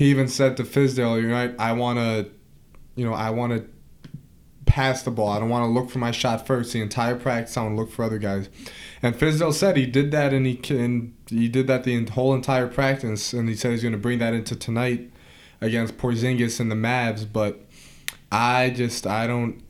he 0.00 0.06
even 0.06 0.28
said 0.28 0.56
to 0.58 0.62
Fizdale, 0.62 1.20
"You're 1.20 1.32
right. 1.32 1.54
I 1.58 1.72
want 1.72 1.98
to, 1.98 2.30
you 2.94 3.04
know, 3.04 3.14
I 3.14 3.30
want 3.30 3.52
to." 3.52 3.68
Pass 4.70 5.02
the 5.02 5.10
ball. 5.10 5.30
I 5.30 5.40
don't 5.40 5.48
want 5.48 5.64
to 5.64 5.68
look 5.68 5.90
for 5.90 5.98
my 5.98 6.12
shot 6.12 6.46
first. 6.46 6.72
The 6.72 6.80
entire 6.80 7.16
practice, 7.16 7.56
I 7.56 7.64
want 7.64 7.72
to 7.72 7.80
look 7.80 7.90
for 7.90 8.04
other 8.04 8.18
guys. 8.18 8.48
And 9.02 9.16
Fizdale 9.16 9.52
said 9.52 9.76
he 9.76 9.84
did 9.84 10.12
that, 10.12 10.32
and 10.32 10.46
he 10.46 10.54
can 10.54 11.12
he 11.26 11.48
did 11.48 11.66
that 11.66 11.82
the 11.82 12.04
whole 12.06 12.32
entire 12.34 12.68
practice, 12.68 13.32
and 13.32 13.48
he 13.48 13.56
said 13.56 13.72
he's 13.72 13.82
going 13.82 13.92
to 13.92 13.98
bring 13.98 14.20
that 14.20 14.32
into 14.32 14.54
tonight 14.54 15.10
against 15.60 15.98
Porzingis 15.98 16.60
and 16.60 16.70
the 16.70 16.76
Mavs. 16.76 17.26
But 17.30 17.66
I 18.30 18.70
just 18.70 19.08
I 19.08 19.26
don't. 19.26 19.60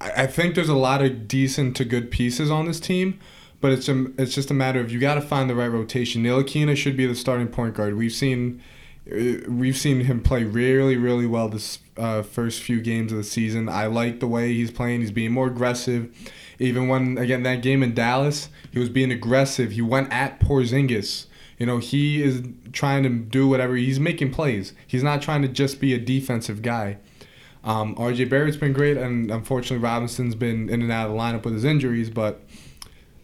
I 0.00 0.26
think 0.26 0.54
there's 0.54 0.70
a 0.70 0.74
lot 0.74 1.02
of 1.02 1.28
decent 1.28 1.76
to 1.76 1.84
good 1.84 2.10
pieces 2.10 2.50
on 2.50 2.66
this 2.66 2.80
team, 2.80 3.20
but 3.60 3.72
it's 3.72 3.88
a, 3.88 4.06
it's 4.18 4.34
just 4.34 4.50
a 4.50 4.54
matter 4.54 4.80
of 4.80 4.90
you 4.90 4.98
got 4.98 5.14
to 5.14 5.22
find 5.22 5.48
the 5.48 5.54
right 5.54 5.68
rotation. 5.68 6.22
Ntilikina 6.22 6.74
should 6.74 6.96
be 6.96 7.06
the 7.06 7.14
starting 7.14 7.48
point 7.48 7.74
guard. 7.74 7.96
We've 7.96 8.12
seen 8.12 8.62
we've 9.06 9.76
seen 9.76 10.00
him 10.00 10.20
play 10.20 10.44
really 10.44 10.96
really 10.96 11.26
well 11.26 11.48
this 11.48 11.78
uh, 11.96 12.22
first 12.22 12.62
few 12.62 12.80
games 12.80 13.12
of 13.12 13.18
the 13.18 13.24
season. 13.24 13.68
I 13.68 13.86
like 13.86 14.20
the 14.20 14.26
way 14.26 14.52
he's 14.52 14.70
playing. 14.70 15.00
He's 15.00 15.10
being 15.10 15.32
more 15.32 15.46
aggressive. 15.46 16.14
Even 16.58 16.88
when 16.88 17.18
again 17.18 17.42
that 17.44 17.62
game 17.62 17.82
in 17.82 17.94
Dallas, 17.94 18.48
he 18.70 18.78
was 18.78 18.88
being 18.88 19.12
aggressive. 19.12 19.72
He 19.72 19.82
went 19.82 20.12
at 20.12 20.40
Porzingis. 20.40 21.26
You 21.58 21.66
know, 21.66 21.78
he 21.78 22.22
is 22.22 22.42
trying 22.72 23.02
to 23.04 23.08
do 23.08 23.48
whatever. 23.48 23.76
He's 23.76 23.98
making 23.98 24.32
plays. 24.32 24.74
He's 24.86 25.02
not 25.02 25.22
trying 25.22 25.42
to 25.42 25.48
just 25.48 25.80
be 25.80 25.94
a 25.94 25.98
defensive 25.98 26.60
guy. 26.60 26.98
Um, 27.64 27.96
RJ 27.96 28.28
Barrett's 28.28 28.56
been 28.56 28.72
great, 28.72 28.96
and 28.96 29.30
unfortunately 29.30 29.78
Robinson's 29.78 30.34
been 30.34 30.68
in 30.68 30.82
and 30.82 30.92
out 30.92 31.06
of 31.08 31.12
the 31.12 31.18
lineup 31.18 31.44
with 31.44 31.54
his 31.54 31.64
injuries. 31.64 32.10
But 32.10 32.42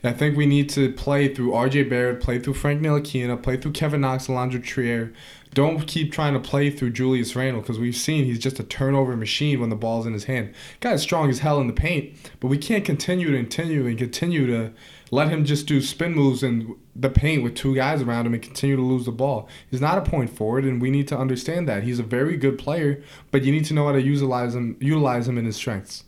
I 0.02 0.12
think 0.12 0.36
we 0.36 0.46
need 0.46 0.68
to 0.70 0.92
play 0.92 1.32
through 1.32 1.52
RJ 1.52 1.88
Barrett, 1.88 2.20
play 2.20 2.40
through 2.40 2.54
Frank 2.54 2.82
Ntilikina, 2.82 3.40
play 3.40 3.56
through 3.56 3.72
Kevin 3.72 4.00
Knox, 4.00 4.26
Alonzo 4.28 4.58
Trier, 4.58 5.12
don't 5.54 5.86
keep 5.86 6.12
trying 6.12 6.32
to 6.32 6.40
play 6.40 6.70
through 6.70 6.90
Julius 6.90 7.36
Randle 7.36 7.60
because 7.60 7.78
we've 7.78 7.96
seen 7.96 8.24
he's 8.24 8.38
just 8.38 8.58
a 8.58 8.64
turnover 8.64 9.16
machine 9.16 9.60
when 9.60 9.68
the 9.68 9.76
ball's 9.76 10.06
in 10.06 10.12
his 10.12 10.24
hand. 10.24 10.54
Guy's 10.80 11.02
strong 11.02 11.28
as 11.28 11.40
hell 11.40 11.60
in 11.60 11.66
the 11.66 11.72
paint, 11.72 12.14
but 12.40 12.48
we 12.48 12.56
can't 12.56 12.84
continue 12.84 13.30
to 13.30 13.36
continue 13.36 13.86
and 13.86 13.98
continue 13.98 14.46
to 14.46 14.72
let 15.10 15.28
him 15.28 15.44
just 15.44 15.66
do 15.66 15.82
spin 15.82 16.14
moves 16.14 16.42
in 16.42 16.74
the 16.96 17.10
paint 17.10 17.42
with 17.42 17.54
two 17.54 17.74
guys 17.74 18.00
around 18.00 18.26
him 18.26 18.32
and 18.32 18.42
continue 18.42 18.76
to 18.76 18.82
lose 18.82 19.04
the 19.04 19.12
ball. 19.12 19.46
He's 19.70 19.80
not 19.80 19.98
a 19.98 20.10
point 20.10 20.30
forward, 20.30 20.64
and 20.64 20.80
we 20.80 20.90
need 20.90 21.06
to 21.08 21.18
understand 21.18 21.68
that 21.68 21.82
he's 21.82 21.98
a 21.98 22.02
very 22.02 22.38
good 22.38 22.58
player, 22.58 23.02
but 23.30 23.44
you 23.44 23.52
need 23.52 23.66
to 23.66 23.74
know 23.74 23.86
how 23.86 23.92
to 23.92 24.00
utilize 24.00 24.54
him, 24.54 24.76
utilize 24.80 25.28
him 25.28 25.36
in 25.36 25.44
his 25.44 25.56
strengths. 25.56 26.04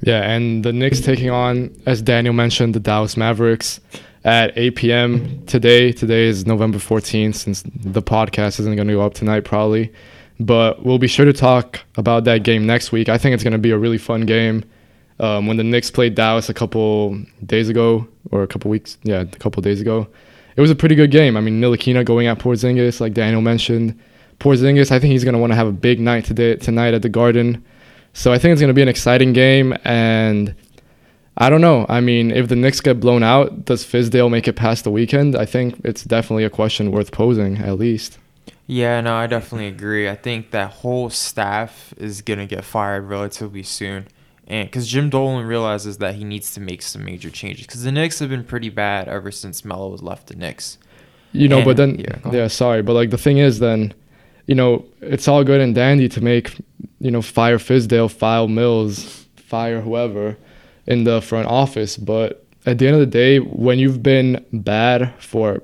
Yeah, 0.00 0.22
and 0.22 0.64
the 0.64 0.72
Knicks 0.72 1.00
taking 1.00 1.30
on, 1.30 1.78
as 1.86 2.00
Daniel 2.00 2.34
mentioned, 2.34 2.74
the 2.74 2.80
Dallas 2.80 3.16
Mavericks 3.16 3.80
at 4.24 4.56
8 4.56 4.76
p.m. 4.76 5.44
today. 5.46 5.92
Today 5.92 6.24
is 6.24 6.46
November 6.46 6.78
14th, 6.78 7.34
since 7.34 7.62
the 7.62 8.02
podcast 8.02 8.60
isn't 8.60 8.76
going 8.76 8.88
to 8.88 8.94
go 8.94 9.02
up 9.02 9.14
tonight, 9.14 9.44
probably. 9.44 9.92
But 10.38 10.84
we'll 10.84 10.98
be 10.98 11.08
sure 11.08 11.24
to 11.24 11.32
talk 11.32 11.80
about 11.96 12.24
that 12.24 12.42
game 12.42 12.66
next 12.66 12.92
week. 12.92 13.08
I 13.08 13.18
think 13.18 13.34
it's 13.34 13.42
going 13.42 13.52
to 13.52 13.58
be 13.58 13.70
a 13.70 13.78
really 13.78 13.98
fun 13.98 14.26
game. 14.26 14.64
Um, 15.20 15.46
when 15.46 15.56
the 15.56 15.64
Knicks 15.64 15.90
played 15.90 16.14
Dallas 16.14 16.48
a 16.48 16.54
couple 16.54 17.16
days 17.44 17.68
ago, 17.68 18.08
or 18.30 18.42
a 18.42 18.46
couple 18.46 18.70
weeks, 18.70 18.98
yeah, 19.02 19.20
a 19.20 19.26
couple 19.26 19.62
days 19.62 19.80
ago, 19.80 20.08
it 20.56 20.60
was 20.60 20.70
a 20.70 20.74
pretty 20.74 20.94
good 20.94 21.10
game. 21.10 21.36
I 21.36 21.40
mean, 21.40 21.60
Ntilikina 21.60 22.04
going 22.04 22.26
at 22.26 22.38
Porzingis, 22.38 23.00
like 23.00 23.14
Daniel 23.14 23.40
mentioned. 23.40 23.98
Porzingis, 24.40 24.90
I 24.90 24.98
think 24.98 25.12
he's 25.12 25.24
going 25.24 25.34
to 25.34 25.38
want 25.38 25.52
to 25.52 25.56
have 25.56 25.68
a 25.68 25.72
big 25.72 26.00
night 26.00 26.24
today 26.24 26.56
tonight 26.56 26.94
at 26.94 27.02
the 27.02 27.08
Garden. 27.08 27.64
So 28.14 28.32
I 28.32 28.38
think 28.38 28.52
it's 28.52 28.60
going 28.60 28.68
to 28.68 28.74
be 28.74 28.82
an 28.82 28.88
exciting 28.88 29.32
game, 29.32 29.76
and 29.84 30.54
I 31.36 31.48
don't 31.48 31.60
know. 31.62 31.86
I 31.88 32.00
mean, 32.00 32.30
if 32.30 32.48
the 32.48 32.56
Knicks 32.56 32.80
get 32.80 33.00
blown 33.00 33.22
out, 33.22 33.64
does 33.64 33.84
Fizdale 33.84 34.30
make 34.30 34.46
it 34.46 34.52
past 34.54 34.84
the 34.84 34.90
weekend? 34.90 35.34
I 35.34 35.46
think 35.46 35.80
it's 35.84 36.04
definitely 36.04 36.44
a 36.44 36.50
question 36.50 36.90
worth 36.90 37.10
posing, 37.10 37.56
at 37.58 37.78
least. 37.78 38.18
Yeah, 38.66 39.00
no, 39.00 39.14
I 39.14 39.26
definitely 39.26 39.66
agree. 39.68 40.08
I 40.08 40.14
think 40.14 40.50
that 40.50 40.70
whole 40.70 41.10
staff 41.10 41.94
is 41.96 42.22
gonna 42.22 42.46
get 42.46 42.64
fired 42.64 43.08
relatively 43.08 43.62
soon, 43.62 44.08
and 44.46 44.68
because 44.68 44.86
Jim 44.88 45.10
Dolan 45.10 45.46
realizes 45.46 45.98
that 45.98 46.14
he 46.14 46.24
needs 46.24 46.54
to 46.54 46.60
make 46.60 46.82
some 46.82 47.04
major 47.04 47.30
changes, 47.30 47.66
because 47.66 47.82
the 47.82 47.92
Knicks 47.92 48.18
have 48.18 48.28
been 48.28 48.44
pretty 48.44 48.68
bad 48.68 49.08
ever 49.08 49.30
since 49.30 49.64
Melo 49.64 49.88
was 49.88 50.02
left 50.02 50.28
the 50.28 50.36
Knicks. 50.36 50.78
You 51.32 51.48
know, 51.48 51.58
and, 51.58 51.64
but 51.64 51.76
then 51.76 51.98
yeah, 51.98 52.30
yeah, 52.30 52.46
sorry, 52.46 52.82
but 52.82 52.92
like 52.92 53.10
the 53.10 53.18
thing 53.18 53.38
is, 53.38 53.58
then, 53.58 53.94
you 54.46 54.54
know, 54.54 54.84
it's 55.00 55.26
all 55.26 55.44
good 55.44 55.60
and 55.60 55.74
dandy 55.74 56.08
to 56.10 56.20
make, 56.20 56.58
you 57.00 57.10
know, 57.10 57.22
fire 57.22 57.58
Fizdale, 57.58 58.10
file 58.10 58.48
Mills, 58.48 59.26
fire 59.36 59.80
whoever 59.80 60.36
in 60.92 61.04
the 61.04 61.20
front 61.20 61.48
office. 61.48 61.96
But 61.96 62.44
at 62.66 62.78
the 62.78 62.86
end 62.86 62.94
of 62.94 63.00
the 63.00 63.06
day, 63.06 63.38
when 63.38 63.78
you've 63.78 64.02
been 64.02 64.44
bad 64.52 65.14
for 65.18 65.62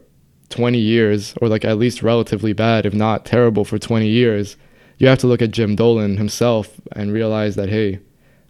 20 0.48 0.78
years, 0.78 1.34
or 1.40 1.48
like 1.48 1.64
at 1.64 1.78
least 1.78 2.02
relatively 2.02 2.52
bad, 2.52 2.86
if 2.86 2.94
not 2.94 3.24
terrible 3.24 3.64
for 3.64 3.78
20 3.78 4.08
years, 4.08 4.56
you 4.98 5.06
have 5.06 5.18
to 5.18 5.26
look 5.26 5.42
at 5.42 5.52
Jim 5.52 5.76
Dolan 5.76 6.16
himself 6.16 6.80
and 6.92 7.12
realize 7.12 7.54
that, 7.56 7.68
hey, 7.68 8.00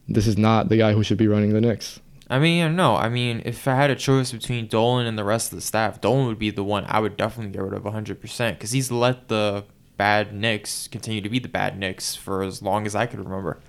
this 0.08 0.26
is 0.26 0.38
not 0.38 0.68
the 0.68 0.78
guy 0.78 0.92
who 0.92 1.02
should 1.02 1.18
be 1.18 1.28
running 1.28 1.52
the 1.52 1.60
Knicks. 1.60 2.00
I 2.30 2.38
mean, 2.38 2.76
no. 2.76 2.96
I 2.96 3.08
mean, 3.08 3.42
if 3.44 3.66
I 3.66 3.74
had 3.74 3.90
a 3.90 3.96
choice 3.96 4.32
between 4.32 4.66
Dolan 4.66 5.06
and 5.06 5.18
the 5.18 5.24
rest 5.24 5.52
of 5.52 5.56
the 5.56 5.62
staff, 5.62 6.00
Dolan 6.00 6.26
would 6.26 6.38
be 6.38 6.50
the 6.50 6.64
one 6.64 6.84
I 6.86 7.00
would 7.00 7.16
definitely 7.16 7.52
get 7.52 7.62
rid 7.62 7.74
of 7.74 7.82
100% 7.82 8.50
because 8.50 8.70
he's 8.70 8.90
let 8.90 9.28
the 9.28 9.64
bad 9.96 10.32
Knicks 10.34 10.88
continue 10.88 11.20
to 11.20 11.28
be 11.28 11.38
the 11.38 11.48
bad 11.48 11.78
Knicks 11.78 12.14
for 12.14 12.42
as 12.42 12.62
long 12.62 12.86
as 12.86 12.94
I 12.94 13.06
could 13.06 13.18
remember. 13.18 13.60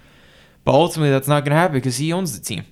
But 0.64 0.74
ultimately, 0.74 1.10
that's 1.10 1.28
not 1.28 1.44
going 1.44 1.52
to 1.52 1.58
happen 1.58 1.76
because 1.76 1.98
he 1.98 2.14
owns 2.14 2.38
the 2.38 2.46
team. 2.46 2.66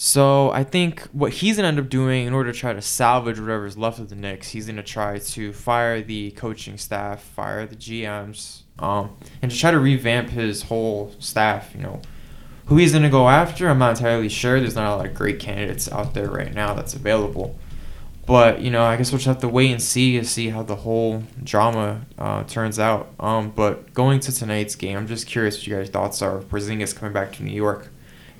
So 0.00 0.52
I 0.52 0.62
think 0.62 1.00
what 1.10 1.32
he's 1.32 1.56
gonna 1.56 1.66
end 1.66 1.80
up 1.80 1.88
doing 1.88 2.28
in 2.28 2.32
order 2.32 2.52
to 2.52 2.56
try 2.56 2.72
to 2.72 2.80
salvage 2.80 3.40
whatever's 3.40 3.76
left 3.76 3.98
of 3.98 4.08
the 4.08 4.14
Knicks, 4.14 4.50
he's 4.50 4.68
gonna 4.68 4.80
try 4.80 5.18
to 5.18 5.52
fire 5.52 6.00
the 6.02 6.30
coaching 6.30 6.78
staff, 6.78 7.20
fire 7.20 7.66
the 7.66 7.74
GMs, 7.74 8.60
um, 8.78 9.16
and 9.42 9.50
to 9.50 9.58
try 9.58 9.72
to 9.72 9.78
revamp 9.80 10.30
his 10.30 10.62
whole 10.62 11.12
staff. 11.18 11.74
You 11.74 11.82
know, 11.82 12.00
who 12.66 12.76
he's 12.76 12.92
gonna 12.92 13.10
go 13.10 13.28
after, 13.28 13.68
I'm 13.68 13.80
not 13.80 13.96
entirely 13.96 14.28
sure. 14.28 14.60
There's 14.60 14.76
not 14.76 14.86
a 14.86 14.96
lot 14.98 15.06
of 15.06 15.14
great 15.14 15.40
candidates 15.40 15.90
out 15.90 16.14
there 16.14 16.30
right 16.30 16.54
now 16.54 16.74
that's 16.74 16.94
available. 16.94 17.58
But 18.24 18.60
you 18.60 18.70
know, 18.70 18.84
I 18.84 18.96
guess 18.96 19.10
we'll 19.10 19.18
just 19.18 19.26
have 19.26 19.40
to 19.40 19.48
wait 19.48 19.72
and 19.72 19.82
see 19.82 20.16
to 20.20 20.24
see 20.24 20.50
how 20.50 20.62
the 20.62 20.76
whole 20.76 21.24
drama 21.42 22.02
uh, 22.16 22.44
turns 22.44 22.78
out. 22.78 23.12
Um, 23.18 23.50
but 23.50 23.92
going 23.94 24.20
to 24.20 24.32
tonight's 24.32 24.76
game, 24.76 24.96
I'm 24.96 25.08
just 25.08 25.26
curious 25.26 25.56
what 25.56 25.66
you 25.66 25.74
guys' 25.74 25.90
thoughts 25.90 26.22
are. 26.22 26.38
Porzingis 26.38 26.94
coming 26.94 27.12
back 27.12 27.32
to 27.32 27.42
New 27.42 27.50
York. 27.50 27.90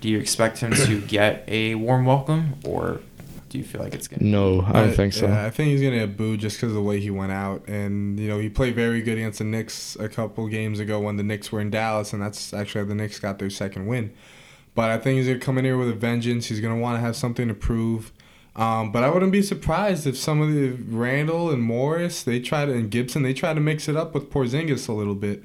Do 0.01 0.09
you 0.09 0.19
expect 0.19 0.59
him 0.59 0.73
to 0.73 1.01
get 1.07 1.45
a 1.49 1.75
warm 1.75 2.05
welcome, 2.05 2.55
or 2.65 3.01
do 3.49 3.59
you 3.59 3.65
feel 3.65 3.81
like 3.81 3.95
it's 3.95 4.09
gonna? 4.09 4.25
No, 4.25 4.63
I 4.63 4.73
don't 4.73 4.95
think 4.95 5.13
so. 5.13 5.27
Yeah, 5.27 5.47
I 5.47 5.51
think 5.51 5.71
he's 5.71 5.83
gonna 5.83 5.99
get 5.99 6.17
booed 6.17 6.41
just 6.41 6.57
because 6.57 6.71
of 6.71 6.75
the 6.75 6.83
way 6.83 7.01
he 7.01 7.11
went 7.11 7.33
out, 7.33 7.67
and 7.67 8.19
you 8.19 8.29
know 8.29 8.39
he 8.39 8.49
played 8.49 8.75
very 8.75 9.01
good 9.01 9.19
against 9.19 9.39
the 9.39 9.45
Knicks 9.45 9.97
a 9.97 10.09
couple 10.09 10.47
games 10.49 10.81
ago 10.81 11.01
when 11.01 11.17
the 11.17 11.23
Knicks 11.23 11.51
were 11.51 11.61
in 11.61 11.71
Dallas, 11.71 12.13
and 12.13 12.23
that's 12.23 12.53
actually 12.53 12.83
how 12.83 12.89
the 12.89 12.95
Knicks 12.95 13.19
got 13.19 13.39
their 13.39 13.51
second 13.51 13.87
win. 13.87 14.13
But 14.75 14.91
I 14.91 14.99
think 14.99 15.19
he's 15.19 15.27
gonna 15.27 15.39
come 15.41 15.59
in 15.59 15.65
here 15.65 15.77
with 15.77 15.89
a 15.89 15.95
vengeance. 15.95 16.47
He's 16.47 16.61
gonna 16.61 16.79
want 16.79 16.97
to 16.97 17.01
have 17.01 17.17
something 17.17 17.49
to 17.49 17.55
prove. 17.55 18.13
Um, 18.55 18.91
but 18.91 19.05
I 19.05 19.11
wouldn't 19.11 19.31
be 19.31 19.43
surprised 19.43 20.07
if 20.07 20.17
some 20.17 20.41
of 20.41 20.53
the 20.53 20.71
Randle 20.71 21.51
and 21.51 21.63
Morris 21.63 22.25
they 22.25 22.41
try 22.41 22.67
to 22.67 22.73
and 22.73 22.91
Gibson 22.91 23.23
they 23.23 23.33
try 23.33 23.55
to 23.55 23.61
mix 23.61 23.89
it 23.89 23.97
up 23.97 24.15
with 24.15 24.31
Porzingis 24.31 24.89
a 24.89 24.93
little 24.93 25.15
bit. 25.15 25.45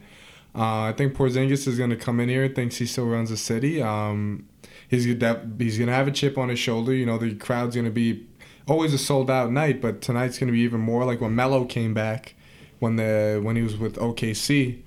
Uh, 0.56 0.84
I 0.84 0.94
think 0.96 1.16
Porzingis 1.16 1.68
is 1.68 1.78
going 1.78 1.90
to 1.90 1.96
come 1.96 2.20
in 2.20 2.30
here, 2.30 2.48
thinks 2.48 2.78
he 2.78 2.86
still 2.86 3.08
runs 3.08 3.30
the 3.30 3.38
city. 3.38 3.82
Um, 3.82 4.48
he's 4.88 5.04
he's 5.06 5.18
going 5.18 5.88
to 5.88 5.94
have 5.94 6.08
a 6.08 6.12
chip 6.12 6.38
on 6.38 6.50
his 6.50 6.60
shoulder. 6.60 6.94
You 6.94 7.06
know, 7.06 7.18
the 7.18 7.34
crowd's 7.36 7.76
going 7.76 7.86
to 7.86 7.92
be 7.92 8.28
always 8.68 8.94
a 8.94 8.98
sold 8.98 9.32
out 9.32 9.52
night, 9.52 9.82
but 9.82 10.02
tonight's 10.02 10.38
going 10.38 10.48
to 10.48 10.54
be 10.54 10.60
even 10.60 10.80
more 10.80 11.06
like 11.06 11.22
when 11.22 11.36
Melo 11.36 11.66
came 11.66 11.94
back 11.94 12.36
when 12.80 12.98
the 12.98 13.42
when 13.44 13.56
he 13.56 13.62
was 13.62 13.78
with 13.78 13.96
OKC. 13.96 14.82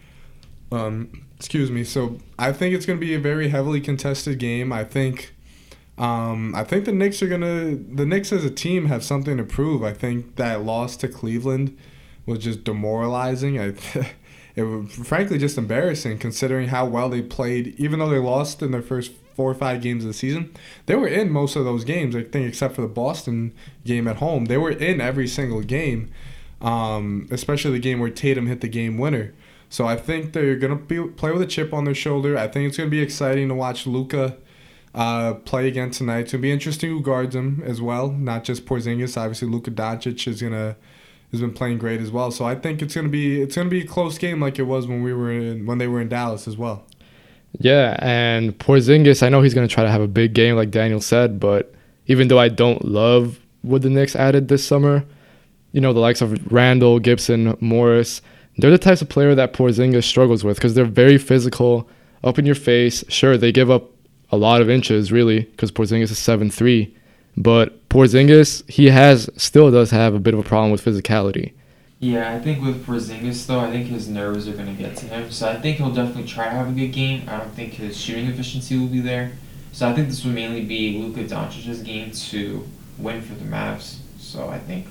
Um, 0.71 1.27
excuse 1.37 1.71
me. 1.71 1.83
So 1.83 2.19
I 2.39 2.53
think 2.53 2.75
it's 2.75 2.87
going 2.87 2.99
to 2.99 3.05
be 3.05 3.15
a 3.15 3.19
very 3.21 3.49
heavily 3.49 3.81
contested 3.81 4.39
game. 4.39 4.73
I 4.73 4.85
think. 4.85 5.33
Um, 5.99 6.55
I 6.55 6.63
think 6.63 6.85
the 6.85 6.93
Knicks 6.93 7.23
are 7.23 7.29
gonna. 7.29 7.75
The 7.75 8.05
Knicks 8.05 8.31
as 8.31 8.45
a 8.45 8.51
team 8.51 8.87
have 8.87 9.03
something 9.03 9.39
to 9.39 9.45
prove. 9.45 9.83
I 9.83 9.95
think 9.95 10.37
that 10.37 10.63
loss 10.63 10.95
to 10.99 11.09
Cleveland 11.09 11.77
was 12.27 12.41
just 12.41 12.65
demoralizing. 12.65 13.59
I 13.59 13.73
it 14.57 14.63
was 14.63 14.91
frankly 14.93 15.39
just 15.39 15.59
embarrassing 15.59 16.19
considering 16.19 16.69
how 16.69 16.87
well 16.87 17.09
they 17.09 17.23
played. 17.23 17.79
Even 17.79 17.99
though 17.99 18.09
they 18.09 18.19
lost 18.19 18.63
in 18.63 18.73
their 18.73 18.83
first 18.83 19.13
four 19.35 19.51
or 19.51 19.55
five 19.55 19.83
games 19.83 20.03
of 20.03 20.09
the 20.09 20.15
season, 20.15 20.53
they 20.87 20.95
were 20.97 21.07
in 21.07 21.31
most 21.31 21.57
of 21.57 21.65
those 21.65 21.85
games. 21.85 22.17
I 22.17 22.23
think 22.23 22.49
except 22.49 22.75
for 22.75 22.81
the 22.81 22.89
Boston 22.89 23.53
game 23.85 24.09
at 24.09 24.17
home, 24.17 24.47
they 24.47 24.57
were 24.57 24.71
in 24.71 25.01
every 25.01 25.29
single 25.29 25.61
game. 25.61 26.11
Um, 26.63 27.29
especially 27.31 27.73
the 27.73 27.79
game 27.79 28.01
where 28.01 28.09
Tatum 28.09 28.47
hit 28.47 28.63
the 28.63 28.69
game 28.69 28.97
winner. 28.97 29.35
So 29.69 29.87
I 29.87 29.97
think 29.97 30.33
they're 30.33 30.57
gonna 30.57 30.77
be 30.77 31.07
play 31.09 31.31
with 31.31 31.43
a 31.43 31.47
chip 31.47 31.75
on 31.75 31.85
their 31.85 31.95
shoulder. 31.95 32.39
I 32.39 32.49
think 32.49 32.67
it's 32.67 32.79
gonna 32.79 32.89
be 32.89 33.01
exciting 33.01 33.49
to 33.49 33.55
watch 33.55 33.87
Luka 33.87 34.39
uh, 34.95 35.35
play 35.35 35.69
again 35.69 35.91
tonight. 35.91 36.21
It's 36.21 36.33
gonna 36.33 36.41
be 36.41 36.51
interesting 36.51 36.91
who 36.91 37.03
guards 37.03 37.37
him 37.37 37.63
as 37.67 37.83
well, 37.83 38.11
not 38.11 38.45
just 38.45 38.65
Porzingis. 38.65 39.19
Obviously, 39.19 39.49
Luka 39.49 39.71
Doncic 39.71 40.27
is 40.27 40.41
gonna 40.41 40.77
has 41.37 41.41
been 41.41 41.53
playing 41.53 41.79
great 41.79 42.01
as 42.01 42.11
well. 42.11 42.31
So 42.31 42.45
I 42.45 42.55
think 42.55 42.83
it's 42.83 42.95
gonna 42.95 43.09
be 43.09 43.41
it's 43.41 43.57
gonna 43.57 43.71
be 43.71 43.83
a 43.83 43.87
close 43.87 44.19
game 44.19 44.41
like 44.41 44.59
it 44.59 44.65
was 44.65 44.87
when 44.87 45.03
we 45.03 45.13
were 45.13 45.31
in, 45.31 45.67
when 45.67 45.79
they 45.79 45.87
were 45.87 46.01
in 46.01 46.09
Dallas 46.09 46.49
as 46.49 46.57
well. 46.57 46.85
Yeah, 47.59 47.97
and 48.01 48.59
Porzingis, 48.59 49.23
I 49.23 49.29
know 49.29 49.43
he's 49.43 49.55
gonna 49.55 49.69
try 49.69 49.85
to 49.85 49.91
have 49.91 50.03
a 50.03 50.09
big 50.09 50.35
game 50.35 50.57
like 50.57 50.71
Daniel 50.71 51.01
said, 51.01 51.41
but 51.41 51.75
even 52.07 52.29
though 52.29 52.39
I 52.39 52.49
don't 52.49 52.85
love 52.85 53.41
what 53.63 53.83
the 53.83 53.91
Knicks 53.91 54.15
added 54.15 54.49
this 54.49 54.67
summer, 54.67 55.05
you 55.73 55.81
know 55.81 55.93
the 55.93 56.01
likes 56.01 56.21
of 56.21 56.53
Randle, 56.53 56.99
Gibson, 56.99 57.57
Morris, 57.61 58.23
they're 58.59 58.71
the 58.71 58.79
types 58.79 59.03
of 59.03 59.09
player 59.09 59.35
that 59.35 59.53
Porzingis 59.53 60.05
struggles 60.05 60.45
with 60.45 60.57
because 60.57 60.75
they're 60.75 60.85
very 60.85 61.19
physical, 61.19 61.89
up 62.25 62.39
in 62.39 62.47
your 62.47 62.55
face. 62.55 63.05
Sure, 63.09 63.37
they 63.37 63.53
give 63.53 63.71
up 63.71 63.91
a 64.31 64.37
lot 64.37 64.61
of 64.61 64.69
inches, 64.69 65.13
really, 65.13 65.41
because 65.41 65.71
Porzingis 65.71 66.11
is 66.11 66.19
seven 66.19 66.51
three, 66.51 66.96
but 67.37 67.89
Porzingis 67.89 68.69
he 68.71 68.87
has 68.87 69.29
still 69.37 69.71
does 69.71 69.91
have 69.91 70.15
a 70.15 70.19
bit 70.19 70.35
of 70.35 70.41
a 70.41 70.43
problem 70.43 70.71
with 70.71 70.85
physicality. 70.85 71.53
Yeah, 71.99 72.35
I 72.35 72.39
think 72.39 72.63
with 72.63 72.85
Porzingis 72.87 73.47
though, 73.47 73.61
I 73.61 73.71
think 73.71 73.87
his 73.87 74.09
nerves 74.09 74.49
are 74.49 74.53
gonna 74.53 74.75
get 74.75 74.97
to 74.99 75.07
him. 75.07 75.31
So 75.31 75.49
I 75.49 75.57
think 75.57 75.79
he'll 75.79 75.93
definitely 75.93 76.27
try 76.27 76.45
to 76.45 76.51
have 76.51 76.69
a 76.69 76.73
good 76.73 76.93
game. 76.93 77.23
I 77.29 77.39
don't 77.39 77.55
think 77.55 77.75
his 77.75 77.97
shooting 77.97 78.27
efficiency 78.27 78.79
will 78.79 78.87
be 78.89 79.01
there. 79.01 79.33
So 79.73 79.89
I 79.89 79.95
think 79.95 80.09
this 80.09 80.25
will 80.25 80.33
mainly 80.33 80.65
be 80.65 80.99
Luka 80.99 81.25
Doncic's 81.25 81.83
game 81.83 82.11
to 82.11 82.67
win 82.99 83.21
for 83.23 83.35
the 83.35 83.45
Mavs. 83.45 83.99
So 84.19 84.49
I 84.49 84.59
think 84.59 84.87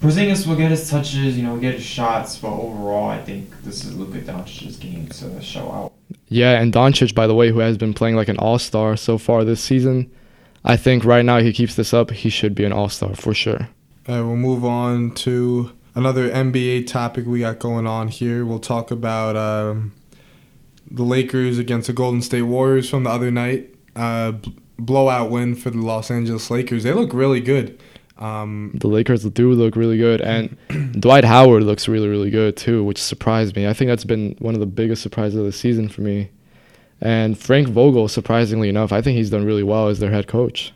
Porzingis 0.00 0.46
will 0.46 0.56
get 0.56 0.70
his 0.70 0.90
touches, 0.90 1.38
you 1.38 1.42
know, 1.42 1.56
get 1.56 1.74
his 1.74 1.82
shots, 1.82 2.36
but 2.36 2.52
overall, 2.52 3.08
I 3.08 3.22
think 3.22 3.62
this 3.62 3.84
is 3.84 3.96
Luka 3.96 4.20
Doncic's 4.20 4.76
game 4.76 5.08
to 5.08 5.40
show 5.40 5.72
out. 5.72 5.92
Yeah, 6.28 6.60
and 6.60 6.74
Doncic, 6.74 7.14
by 7.14 7.26
the 7.26 7.34
way, 7.34 7.48
who 7.50 7.60
has 7.60 7.78
been 7.78 7.94
playing 7.94 8.16
like 8.16 8.28
an 8.28 8.36
all 8.36 8.58
star 8.58 8.98
so 8.98 9.16
far 9.16 9.44
this 9.44 9.62
season, 9.62 10.10
I 10.64 10.76
think 10.76 11.04
right 11.04 11.24
now 11.24 11.38
he 11.38 11.52
keeps 11.52 11.74
this 11.74 11.92
up, 11.92 12.10
he 12.10 12.30
should 12.30 12.54
be 12.54 12.64
an 12.64 12.72
all 12.72 12.88
star 12.88 13.14
for 13.14 13.34
sure. 13.34 13.68
All 14.08 14.14
right, 14.14 14.22
we'll 14.22 14.36
move 14.36 14.64
on 14.64 15.12
to 15.16 15.72
another 15.94 16.30
NBA 16.30 16.86
topic 16.86 17.26
we 17.26 17.40
got 17.40 17.58
going 17.58 17.86
on 17.86 18.08
here. 18.08 18.44
We'll 18.44 18.58
talk 18.58 18.90
about 18.90 19.36
um, 19.36 19.92
the 20.90 21.02
Lakers 21.02 21.58
against 21.58 21.86
the 21.86 21.92
Golden 21.92 22.22
State 22.22 22.42
Warriors 22.42 22.88
from 22.88 23.04
the 23.04 23.10
other 23.10 23.30
night. 23.30 23.74
Uh, 23.94 24.32
blowout 24.78 25.30
win 25.30 25.54
for 25.54 25.70
the 25.70 25.78
Los 25.78 26.10
Angeles 26.10 26.50
Lakers. 26.50 26.82
They 26.82 26.92
look 26.92 27.12
really 27.12 27.40
good. 27.40 27.80
Um, 28.18 28.72
the 28.74 28.88
Lakers 28.88 29.24
do 29.24 29.52
look 29.52 29.76
really 29.76 29.98
good, 29.98 30.20
and 30.20 30.56
Dwight 31.00 31.24
Howard 31.24 31.64
looks 31.64 31.88
really, 31.88 32.08
really 32.08 32.30
good 32.30 32.56
too, 32.56 32.84
which 32.84 33.02
surprised 33.02 33.56
me. 33.56 33.66
I 33.66 33.72
think 33.72 33.88
that's 33.88 34.04
been 34.04 34.36
one 34.38 34.54
of 34.54 34.60
the 34.60 34.66
biggest 34.66 35.02
surprises 35.02 35.38
of 35.38 35.44
the 35.44 35.52
season 35.52 35.88
for 35.88 36.02
me. 36.02 36.30
And 37.00 37.36
Frank 37.36 37.68
Vogel, 37.68 38.08
surprisingly 38.08 38.68
enough, 38.68 38.92
I 38.92 39.02
think 39.02 39.16
he's 39.16 39.30
done 39.30 39.44
really 39.44 39.62
well 39.62 39.88
as 39.88 39.98
their 39.98 40.10
head 40.10 40.26
coach. 40.26 40.72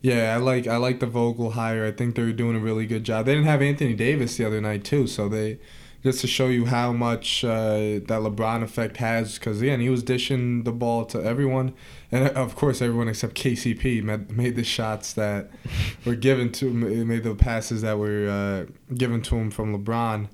Yeah, 0.00 0.34
I 0.34 0.36
like 0.36 0.66
I 0.66 0.76
like 0.76 1.00
the 1.00 1.06
Vogel 1.06 1.52
hire. 1.52 1.84
I 1.84 1.90
think 1.90 2.14
they're 2.14 2.32
doing 2.32 2.56
a 2.56 2.60
really 2.60 2.86
good 2.86 3.04
job. 3.04 3.26
They 3.26 3.34
didn't 3.34 3.48
have 3.48 3.62
Anthony 3.62 3.94
Davis 3.94 4.36
the 4.36 4.44
other 4.44 4.60
night 4.60 4.84
too, 4.84 5.06
so 5.06 5.28
they 5.28 5.58
just 6.04 6.20
to 6.20 6.28
show 6.28 6.46
you 6.46 6.66
how 6.66 6.92
much 6.92 7.44
uh, 7.44 7.74
that 7.76 8.08
LeBron 8.08 8.62
effect 8.62 8.98
has. 8.98 9.38
Because 9.38 9.60
again, 9.60 9.80
he 9.80 9.88
was 9.88 10.04
dishing 10.04 10.62
the 10.62 10.72
ball 10.72 11.04
to 11.06 11.22
everyone, 11.22 11.74
and 12.12 12.28
of 12.28 12.54
course, 12.54 12.80
everyone 12.80 13.08
except 13.08 13.34
KCP 13.34 14.02
made, 14.04 14.30
made 14.30 14.56
the 14.56 14.64
shots 14.64 15.12
that 15.14 15.50
were 16.04 16.14
given 16.14 16.52
to 16.52 16.72
made 16.72 17.24
the 17.24 17.34
passes 17.34 17.82
that 17.82 17.98
were 17.98 18.28
uh, 18.28 18.94
given 18.94 19.20
to 19.22 19.36
him 19.36 19.50
from 19.50 19.76
LeBron. 19.76 20.28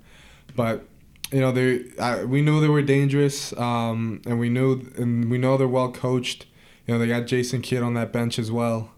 But 0.55 0.87
you 1.35 1.41
know, 1.41 1.51
they 1.51 2.25
we 2.27 2.43
knew 2.43 2.61
they 2.61 2.69
were 2.69 2.81
dangerous, 2.81 3.53
um, 3.59 4.23
and 4.25 4.39
we 4.39 4.49
knew 4.49 4.89
and 4.97 5.29
we 5.29 5.37
know 5.37 5.57
they're 5.57 5.67
well 5.67 5.91
coached. 5.91 6.47
You 6.87 6.95
know, 6.95 7.01
they 7.01 7.09
got 7.09 7.27
Jason 7.27 7.61
Kidd 7.61 7.83
on 7.83 7.95
that 7.95 8.13
bench 8.13 8.39
as 8.39 8.53
well. 8.53 8.93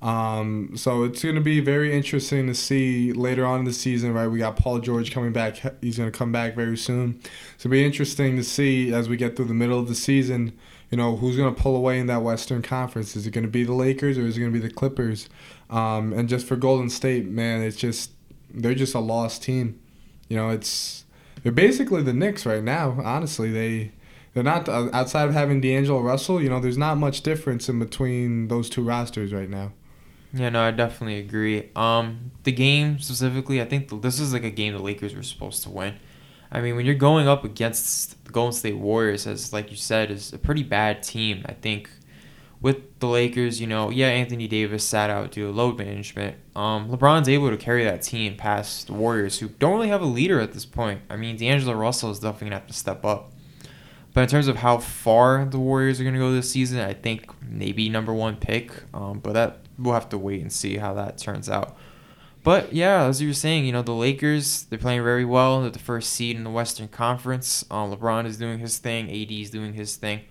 Um, 0.00 0.76
so 0.76 1.04
it's 1.04 1.22
going 1.22 1.34
to 1.34 1.42
be 1.42 1.60
very 1.60 1.94
interesting 1.94 2.46
to 2.46 2.54
see 2.54 3.12
later 3.12 3.44
on 3.44 3.58
in 3.58 3.64
the 3.66 3.72
season, 3.72 4.14
right? 4.14 4.28
We 4.28 4.38
got 4.38 4.56
Paul 4.56 4.78
George 4.78 5.12
coming 5.12 5.34
back. 5.34 5.56
He's 5.82 5.98
going 5.98 6.10
to 6.10 6.18
come 6.18 6.32
back 6.32 6.54
very 6.54 6.78
soon. 6.78 7.20
So 7.58 7.68
it'll 7.68 7.72
be 7.72 7.84
interesting 7.84 8.36
to 8.36 8.44
see 8.44 8.90
as 8.90 9.10
we 9.10 9.18
get 9.18 9.36
through 9.36 9.46
the 9.46 9.54
middle 9.54 9.78
of 9.78 9.88
the 9.88 9.94
season, 9.94 10.58
you 10.90 10.96
know, 10.96 11.16
who's 11.16 11.36
going 11.36 11.54
to 11.54 11.60
pull 11.60 11.76
away 11.76 11.98
in 11.98 12.06
that 12.06 12.22
Western 12.22 12.62
Conference. 12.62 13.14
Is 13.14 13.26
it 13.26 13.32
going 13.32 13.44
to 13.44 13.50
be 13.50 13.64
the 13.64 13.74
Lakers 13.74 14.16
or 14.16 14.26
is 14.26 14.38
it 14.38 14.40
going 14.40 14.52
to 14.52 14.58
be 14.58 14.66
the 14.66 14.72
Clippers? 14.72 15.28
Um, 15.68 16.14
and 16.14 16.30
just 16.30 16.46
for 16.46 16.56
Golden 16.56 16.88
State, 16.88 17.26
man, 17.26 17.60
it's 17.60 17.76
just, 17.76 18.10
they're 18.50 18.74
just 18.74 18.94
a 18.94 19.00
lost 19.00 19.42
team. 19.42 19.80
You 20.28 20.36
know, 20.38 20.48
it's, 20.48 21.03
they're 21.44 21.52
basically 21.52 22.02
the 22.02 22.12
Knicks 22.12 22.44
right 22.44 22.64
now, 22.64 23.00
honestly. 23.04 23.52
They, 23.52 23.92
they're 24.32 24.42
not 24.42 24.68
uh, 24.68 24.88
outside 24.92 25.28
of 25.28 25.34
having 25.34 25.60
D'Angelo 25.60 26.00
Russell. 26.00 26.42
You 26.42 26.48
know, 26.48 26.58
there's 26.58 26.78
not 26.78 26.96
much 26.98 27.20
difference 27.20 27.68
in 27.68 27.78
between 27.78 28.48
those 28.48 28.68
two 28.68 28.82
rosters 28.82 29.32
right 29.32 29.48
now. 29.48 29.72
Yeah, 30.32 30.48
no, 30.48 30.62
I 30.62 30.72
definitely 30.72 31.20
agree. 31.20 31.70
Um, 31.76 32.32
the 32.42 32.50
game 32.50 32.98
specifically, 32.98 33.62
I 33.62 33.66
think 33.66 34.02
this 34.02 34.18
is 34.18 34.32
like 34.32 34.42
a 34.42 34.50
game 34.50 34.72
the 34.72 34.80
Lakers 34.80 35.14
were 35.14 35.22
supposed 35.22 35.62
to 35.62 35.70
win. 35.70 35.94
I 36.50 36.60
mean, 36.60 36.76
when 36.76 36.86
you're 36.86 36.94
going 36.94 37.28
up 37.28 37.44
against 37.44 38.24
the 38.24 38.32
Golden 38.32 38.52
State 38.52 38.78
Warriors, 38.78 39.26
as 39.26 39.52
like 39.52 39.70
you 39.70 39.76
said, 39.76 40.10
is 40.10 40.32
a 40.32 40.38
pretty 40.38 40.62
bad 40.62 41.02
team. 41.02 41.44
I 41.46 41.52
think 41.52 41.90
with 42.64 42.98
the 42.98 43.06
Lakers, 43.06 43.60
you 43.60 43.66
know, 43.66 43.90
yeah, 43.90 44.06
Anthony 44.06 44.48
Davis 44.48 44.82
sat 44.82 45.10
out 45.10 45.32
due 45.32 45.48
to 45.48 45.52
load 45.52 45.76
management. 45.76 46.38
Um, 46.56 46.88
LeBron's 46.88 47.28
able 47.28 47.50
to 47.50 47.58
carry 47.58 47.84
that 47.84 48.00
team 48.00 48.38
past 48.38 48.86
the 48.86 48.94
Warriors, 48.94 49.38
who 49.38 49.48
don't 49.48 49.74
really 49.74 49.90
have 49.90 50.00
a 50.00 50.06
leader 50.06 50.40
at 50.40 50.54
this 50.54 50.64
point. 50.64 51.02
I 51.10 51.16
mean, 51.16 51.36
D'Angelo 51.36 51.74
Russell 51.74 52.10
is 52.10 52.20
definitely 52.20 52.46
gonna 52.46 52.60
have 52.60 52.66
to 52.68 52.72
step 52.72 53.04
up. 53.04 53.32
But 54.14 54.22
in 54.22 54.28
terms 54.28 54.48
of 54.48 54.56
how 54.56 54.78
far 54.78 55.44
the 55.44 55.58
Warriors 55.58 56.00
are 56.00 56.04
gonna 56.04 56.16
go 56.16 56.32
this 56.32 56.50
season, 56.50 56.80
I 56.80 56.94
think 56.94 57.30
maybe 57.42 57.90
number 57.90 58.14
one 58.14 58.36
pick. 58.36 58.72
Um, 58.94 59.18
but 59.18 59.34
that 59.34 59.58
we'll 59.78 59.92
have 59.92 60.08
to 60.08 60.16
wait 60.16 60.40
and 60.40 60.50
see 60.50 60.78
how 60.78 60.94
that 60.94 61.18
turns 61.18 61.50
out. 61.50 61.76
But 62.44 62.72
yeah, 62.72 63.04
as 63.04 63.20
you 63.20 63.28
were 63.28 63.34
saying, 63.34 63.66
you 63.66 63.72
know 63.72 63.82
the 63.82 63.92
Lakers 63.92 64.62
they're 64.70 64.78
playing 64.78 65.02
very 65.02 65.26
well. 65.26 65.60
They're 65.60 65.70
the 65.70 65.78
first 65.78 66.14
seed 66.14 66.34
in 66.34 66.44
the 66.44 66.50
Western 66.50 66.88
Conference. 66.88 67.66
Um, 67.70 67.94
LeBron 67.94 68.24
is 68.24 68.38
doing 68.38 68.58
his 68.58 68.78
thing. 68.78 69.10
AD 69.10 69.30
is 69.30 69.50
doing 69.50 69.74
his 69.74 69.96
thing. 69.96 70.22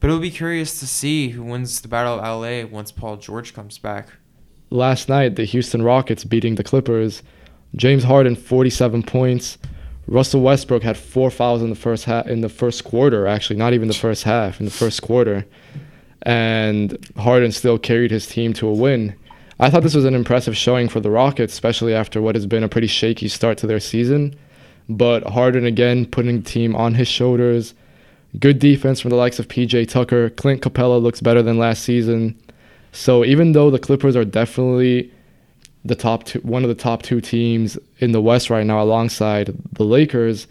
But 0.00 0.08
it'll 0.08 0.20
be 0.20 0.30
curious 0.30 0.78
to 0.80 0.86
see 0.86 1.30
who 1.30 1.42
wins 1.42 1.80
the 1.80 1.88
Battle 1.88 2.18
of 2.18 2.20
LA 2.20 2.68
once 2.68 2.92
Paul 2.92 3.16
George 3.16 3.54
comes 3.54 3.78
back. 3.78 4.08
Last 4.70 5.08
night, 5.08 5.36
the 5.36 5.44
Houston 5.44 5.82
Rockets 5.82 6.24
beating 6.24 6.54
the 6.54 6.64
Clippers. 6.64 7.22
James 7.74 8.04
Harden 8.04 8.36
47 8.36 9.02
points. 9.02 9.58
Russell 10.06 10.40
Westbrook 10.40 10.82
had 10.82 10.96
four 10.96 11.30
fouls 11.30 11.62
in 11.62 11.70
the 11.70 11.76
first 11.76 12.04
half 12.04 12.26
in 12.26 12.40
the 12.40 12.48
first 12.48 12.84
quarter. 12.84 13.26
Actually, 13.26 13.58
not 13.58 13.72
even 13.72 13.88
the 13.88 13.94
first 13.94 14.24
half 14.24 14.60
in 14.60 14.66
the 14.66 14.72
first 14.72 15.02
quarter 15.02 15.44
and 16.22 16.98
Harden 17.16 17.52
still 17.52 17.78
carried 17.78 18.10
his 18.10 18.26
team 18.26 18.52
to 18.54 18.68
a 18.68 18.72
win. 18.72 19.14
I 19.60 19.70
thought 19.70 19.82
this 19.82 19.94
was 19.94 20.04
an 20.04 20.14
impressive 20.14 20.56
showing 20.56 20.88
for 20.88 21.00
the 21.00 21.10
Rockets, 21.10 21.52
especially 21.52 21.94
after 21.94 22.20
what 22.22 22.34
has 22.34 22.46
been 22.46 22.62
a 22.62 22.68
pretty 22.68 22.86
shaky 22.86 23.28
start 23.28 23.58
to 23.58 23.66
their 23.66 23.80
season. 23.80 24.34
But 24.88 25.24
Harden 25.24 25.64
again 25.64 26.06
putting 26.06 26.42
the 26.42 26.48
team 26.48 26.74
on 26.76 26.94
his 26.94 27.08
shoulders. 27.08 27.74
Good 28.38 28.58
defense 28.58 29.00
from 29.00 29.10
the 29.10 29.16
likes 29.16 29.38
of 29.38 29.48
PJ 29.48 29.88
Tucker. 29.88 30.30
Clint 30.30 30.60
Capela 30.60 31.00
looks 31.00 31.20
better 31.20 31.42
than 31.42 31.58
last 31.58 31.82
season. 31.82 32.38
So 32.92 33.24
even 33.24 33.52
though 33.52 33.70
the 33.70 33.78
Clippers 33.78 34.16
are 34.16 34.24
definitely 34.24 35.12
the 35.84 35.94
top 35.94 36.24
two, 36.24 36.40
one 36.40 36.62
of 36.62 36.68
the 36.68 36.74
top 36.74 37.02
two 37.02 37.20
teams 37.20 37.78
in 37.98 38.12
the 38.12 38.20
West 38.20 38.50
right 38.50 38.66
now, 38.66 38.82
alongside 38.82 39.54
the 39.72 39.84
Lakers, 39.84 40.46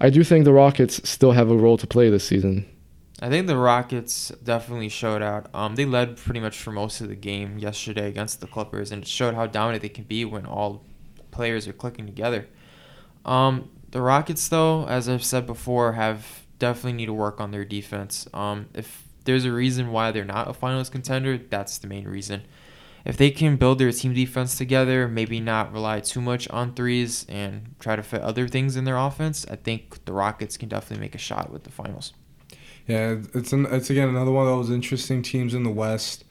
I 0.00 0.10
do 0.10 0.22
think 0.24 0.44
the 0.44 0.52
Rockets 0.52 1.08
still 1.08 1.32
have 1.32 1.50
a 1.50 1.56
role 1.56 1.78
to 1.78 1.86
play 1.86 2.10
this 2.10 2.24
season. 2.26 2.66
I 3.20 3.30
think 3.30 3.46
the 3.46 3.56
Rockets 3.56 4.30
definitely 4.42 4.88
showed 4.88 5.22
out. 5.22 5.48
Um, 5.54 5.76
they 5.76 5.84
led 5.84 6.16
pretty 6.16 6.40
much 6.40 6.58
for 6.58 6.72
most 6.72 7.00
of 7.00 7.08
the 7.08 7.14
game 7.14 7.56
yesterday 7.56 8.08
against 8.08 8.40
the 8.40 8.48
Clippers, 8.48 8.90
and 8.90 9.02
it 9.02 9.08
showed 9.08 9.34
how 9.34 9.46
dominant 9.46 9.80
they 9.80 9.88
can 9.88 10.04
be 10.04 10.24
when 10.24 10.44
all 10.44 10.84
players 11.30 11.68
are 11.68 11.72
clicking 11.72 12.04
together. 12.04 12.48
Um, 13.24 13.70
the 13.92 14.02
Rockets, 14.02 14.48
though, 14.48 14.86
as 14.86 15.08
I've 15.08 15.24
said 15.24 15.46
before, 15.46 15.92
have 15.92 16.41
definitely 16.62 16.92
need 16.92 17.06
to 17.06 17.12
work 17.12 17.40
on 17.40 17.50
their 17.50 17.64
defense. 17.64 18.28
Um, 18.32 18.68
if 18.72 19.02
there's 19.24 19.44
a 19.44 19.50
reason 19.50 19.90
why 19.90 20.12
they're 20.12 20.24
not 20.24 20.48
a 20.48 20.52
finals 20.52 20.88
contender, 20.88 21.36
that's 21.36 21.76
the 21.76 21.88
main 21.88 22.06
reason. 22.06 22.42
If 23.04 23.16
they 23.16 23.32
can 23.32 23.56
build 23.56 23.80
their 23.80 23.90
team 23.90 24.14
defense 24.14 24.56
together, 24.56 25.08
maybe 25.08 25.40
not 25.40 25.72
rely 25.72 25.98
too 25.98 26.20
much 26.20 26.48
on 26.50 26.72
threes 26.74 27.26
and 27.28 27.74
try 27.80 27.96
to 27.96 28.02
fit 28.04 28.20
other 28.20 28.46
things 28.46 28.76
in 28.76 28.84
their 28.84 28.96
offense, 28.96 29.44
I 29.50 29.56
think 29.56 30.04
the 30.04 30.12
Rockets 30.12 30.56
can 30.56 30.68
definitely 30.68 31.04
make 31.04 31.16
a 31.16 31.18
shot 31.18 31.50
with 31.50 31.64
the 31.64 31.70
finals. 31.70 32.12
Yeah, 32.86 33.16
it's 33.34 33.52
an, 33.52 33.66
it's 33.66 33.90
again 33.90 34.08
another 34.08 34.30
one 34.30 34.46
of 34.46 34.52
those 34.52 34.70
interesting 34.70 35.20
teams 35.20 35.54
in 35.54 35.64
the 35.64 35.70
West. 35.70 36.22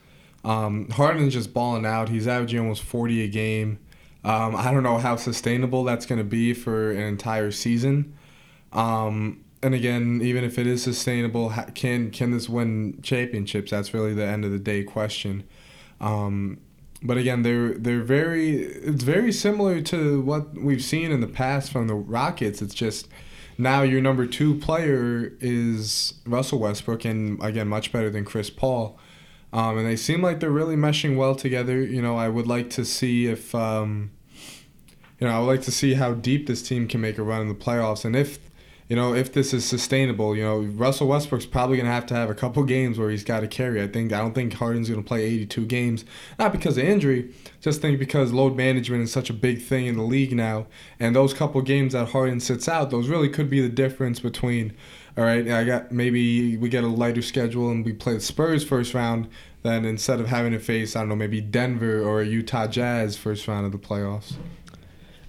Um, 0.46 0.88
Harden's 0.88 1.34
just 1.34 1.52
balling 1.52 1.84
out. 1.84 2.08
He's 2.08 2.26
averaging 2.26 2.60
almost 2.60 2.82
40 2.82 3.22
a 3.22 3.28
game. 3.28 3.78
Um, 4.24 4.56
I 4.56 4.72
don't 4.72 4.82
know 4.82 4.96
how 4.96 5.16
sustainable 5.16 5.84
that's 5.84 6.06
going 6.06 6.20
to 6.20 6.24
be 6.24 6.54
for 6.54 6.90
an 6.90 7.02
entire 7.02 7.50
season. 7.50 8.16
Um, 8.72 9.41
and 9.62 9.74
again, 9.74 10.20
even 10.22 10.42
if 10.44 10.58
it 10.58 10.66
is 10.66 10.82
sustainable, 10.82 11.52
can 11.74 12.10
can 12.10 12.32
this 12.32 12.48
win 12.48 13.00
championships? 13.02 13.70
That's 13.70 13.94
really 13.94 14.14
the 14.14 14.26
end 14.26 14.44
of 14.44 14.50
the 14.50 14.58
day 14.58 14.82
question. 14.82 15.44
Um, 16.00 16.58
but 17.02 17.16
again, 17.16 17.42
they're 17.42 17.74
they're 17.74 18.02
very 18.02 18.56
it's 18.56 19.04
very 19.04 19.32
similar 19.32 19.80
to 19.82 20.20
what 20.22 20.54
we've 20.54 20.82
seen 20.82 21.12
in 21.12 21.20
the 21.20 21.28
past 21.28 21.70
from 21.70 21.86
the 21.86 21.94
Rockets. 21.94 22.60
It's 22.60 22.74
just 22.74 23.08
now 23.56 23.82
your 23.82 24.00
number 24.00 24.26
two 24.26 24.56
player 24.56 25.32
is 25.40 26.14
Russell 26.26 26.58
Westbrook, 26.58 27.04
and 27.04 27.42
again, 27.42 27.68
much 27.68 27.92
better 27.92 28.10
than 28.10 28.24
Chris 28.24 28.50
Paul. 28.50 28.98
Um, 29.52 29.78
and 29.78 29.86
they 29.86 29.96
seem 29.96 30.22
like 30.22 30.40
they're 30.40 30.50
really 30.50 30.76
meshing 30.76 31.16
well 31.16 31.34
together. 31.34 31.82
You 31.82 32.00
know, 32.00 32.16
I 32.16 32.28
would 32.28 32.46
like 32.46 32.70
to 32.70 32.86
see 32.86 33.26
if, 33.26 33.54
um, 33.54 34.10
you 35.20 35.26
know, 35.26 35.34
I 35.34 35.38
would 35.40 35.46
like 35.46 35.62
to 35.62 35.70
see 35.70 35.92
how 35.92 36.14
deep 36.14 36.46
this 36.46 36.66
team 36.66 36.88
can 36.88 37.02
make 37.02 37.18
a 37.18 37.22
run 37.22 37.42
in 37.42 37.48
the 37.48 37.54
playoffs, 37.54 38.04
and 38.04 38.16
if 38.16 38.38
you 38.92 38.96
know, 38.96 39.14
if 39.14 39.32
this 39.32 39.54
is 39.54 39.64
sustainable, 39.64 40.36
you 40.36 40.42
know, 40.42 40.58
Russell 40.58 41.08
Westbrook's 41.08 41.46
probably 41.46 41.78
going 41.78 41.86
to 41.86 41.92
have 41.92 42.04
to 42.04 42.14
have 42.14 42.28
a 42.28 42.34
couple 42.34 42.62
games 42.62 42.98
where 42.98 43.08
he's 43.08 43.24
got 43.24 43.40
to 43.40 43.48
carry. 43.48 43.80
I 43.80 43.88
think 43.88 44.12
I 44.12 44.18
don't 44.18 44.34
think 44.34 44.52
Harden's 44.52 44.90
going 44.90 45.02
to 45.02 45.08
play 45.08 45.24
82 45.24 45.64
games, 45.64 46.04
not 46.38 46.52
because 46.52 46.76
of 46.76 46.84
injury, 46.84 47.32
just 47.62 47.80
think 47.80 47.98
because 47.98 48.34
load 48.34 48.54
management 48.54 49.02
is 49.02 49.10
such 49.10 49.30
a 49.30 49.32
big 49.32 49.62
thing 49.62 49.86
in 49.86 49.96
the 49.96 50.02
league 50.02 50.34
now, 50.34 50.66
and 51.00 51.16
those 51.16 51.32
couple 51.32 51.62
games 51.62 51.94
that 51.94 52.10
Harden 52.10 52.38
sits 52.38 52.68
out, 52.68 52.90
those 52.90 53.08
really 53.08 53.30
could 53.30 53.48
be 53.48 53.62
the 53.62 53.70
difference 53.70 54.20
between 54.20 54.74
all 55.16 55.24
right, 55.24 55.48
I 55.48 55.64
got 55.64 55.90
maybe 55.90 56.58
we 56.58 56.68
get 56.68 56.84
a 56.84 56.88
lighter 56.88 57.22
schedule 57.22 57.70
and 57.70 57.86
we 57.86 57.94
play 57.94 58.12
the 58.12 58.20
Spurs 58.20 58.62
first 58.62 58.92
round. 58.92 59.26
Then 59.62 59.86
instead 59.86 60.20
of 60.20 60.26
having 60.26 60.52
to 60.52 60.58
face, 60.58 60.96
I 60.96 61.00
don't 61.00 61.08
know, 61.08 61.16
maybe 61.16 61.40
Denver 61.40 62.02
or 62.02 62.22
Utah 62.22 62.66
Jazz 62.66 63.16
first 63.16 63.48
round 63.48 63.64
of 63.64 63.72
the 63.72 63.78
playoffs. 63.78 64.34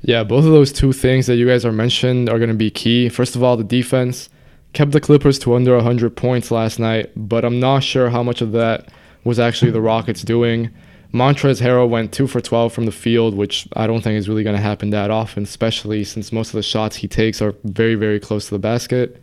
Yeah, 0.06 0.26
both 0.26 0.44
of 0.44 0.52
those 0.52 0.74
two 0.74 0.92
things 0.92 1.28
that 1.28 1.38
you 1.38 1.48
guys 1.48 1.64
are 1.64 1.72
mentioned 1.72 2.30
are 2.30 2.38
going 2.38 2.50
to 2.50 2.56
be 2.56 2.70
key. 2.70 3.08
First 3.08 3.38
of 3.38 3.44
all, 3.44 3.56
the 3.56 3.64
defense 3.64 4.30
kept 4.74 4.92
the 4.92 5.00
Clippers 5.00 5.40
to 5.40 5.56
under 5.56 5.74
100 5.76 6.18
points 6.18 6.52
last 6.52 6.78
night, 6.78 7.12
but 7.16 7.46
I'm 7.46 7.60
not 7.62 7.84
sure 7.84 8.10
how 8.10 8.22
much 8.22 8.42
of 8.42 8.52
that 8.52 8.90
was 9.24 9.40
actually 9.40 9.72
the 9.72 9.80
Rockets 9.80 10.22
doing. 10.22 10.70
Montrezl 11.14 11.62
Harrell 11.62 11.88
went 11.88 12.12
2 12.12 12.28
for 12.28 12.42
12 12.42 12.74
from 12.74 12.86
the 12.86 12.92
field, 12.92 13.34
which 13.34 13.66
I 13.78 13.88
don't 13.88 14.02
think 14.02 14.18
is 14.18 14.28
really 14.28 14.44
going 14.44 14.58
to 14.58 14.62
happen 14.62 14.90
that 14.90 15.10
often, 15.10 15.44
especially 15.44 16.04
since 16.04 16.34
most 16.34 16.50
of 16.50 16.56
the 16.56 16.64
shots 16.64 16.98
he 16.98 17.08
takes 17.08 17.42
are 17.42 17.56
very, 17.64 17.96
very 17.96 18.20
close 18.20 18.46
to 18.46 18.56
the 18.56 18.60
basket. 18.60 19.22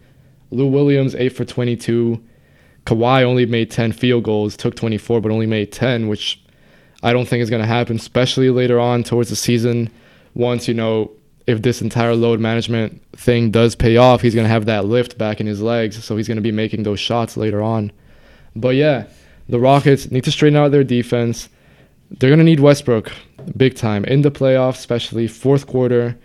Lou 0.51 0.67
Williams, 0.67 1.15
8 1.15 1.29
for 1.31 1.45
22. 1.45 2.23
Kawhi 2.87 3.23
only 3.23 3.45
made 3.45 3.71
10 3.71 3.93
field 3.93 4.25
goals, 4.25 4.57
took 4.57 4.77
24, 4.77 5.21
but 5.21 5.31
only 5.31 5.47
made 5.47 5.73
10, 5.73 6.09
which 6.09 6.41
I 7.03 7.13
don't 7.13 7.29
think 7.29 7.43
is 7.43 7.51
going 7.51 7.63
to 7.63 7.69
happen, 7.69 7.97
especially 7.97 8.49
later 8.49 8.81
on 8.81 9.03
towards 9.03 9.29
the 9.29 9.37
season. 9.37 9.91
Once, 10.35 10.69
you 10.69 10.75
know, 10.75 11.11
if 11.47 11.63
this 11.63 11.83
entire 11.83 12.15
load 12.15 12.41
management 12.41 13.03
thing 13.13 13.51
does 13.51 13.75
pay 13.75 13.97
off, 13.97 14.21
he's 14.21 14.35
to 14.47 14.53
have 14.53 14.67
that 14.67 14.85
lift 14.85 15.19
back 15.19 15.41
in 15.41 15.47
his 15.47 15.61
legs. 15.61 16.03
So 16.05 16.17
he's 16.17 16.29
to 16.37 16.43
be 16.43 16.53
making 16.53 16.83
those 16.85 17.01
shots 17.01 17.37
later 17.37 17.63
on. 17.63 17.93
But 18.55 18.77
yeah, 18.77 19.07
the 19.49 19.59
Rockets 19.59 20.11
need 20.11 20.25
to 20.25 20.31
straighten 20.31 20.57
out 20.57 20.71
their 20.71 20.85
defense 20.85 21.49
they're 22.11 22.31
to 22.39 22.45
need 22.45 22.61
Westbrook 22.61 23.13
big 23.57 23.77
time 23.77 24.05
in 24.05 24.23
the 24.23 24.31
playoffs, 24.31 24.79
especially 24.79 25.29
fourth 25.29 25.67
quarter. 25.67 26.19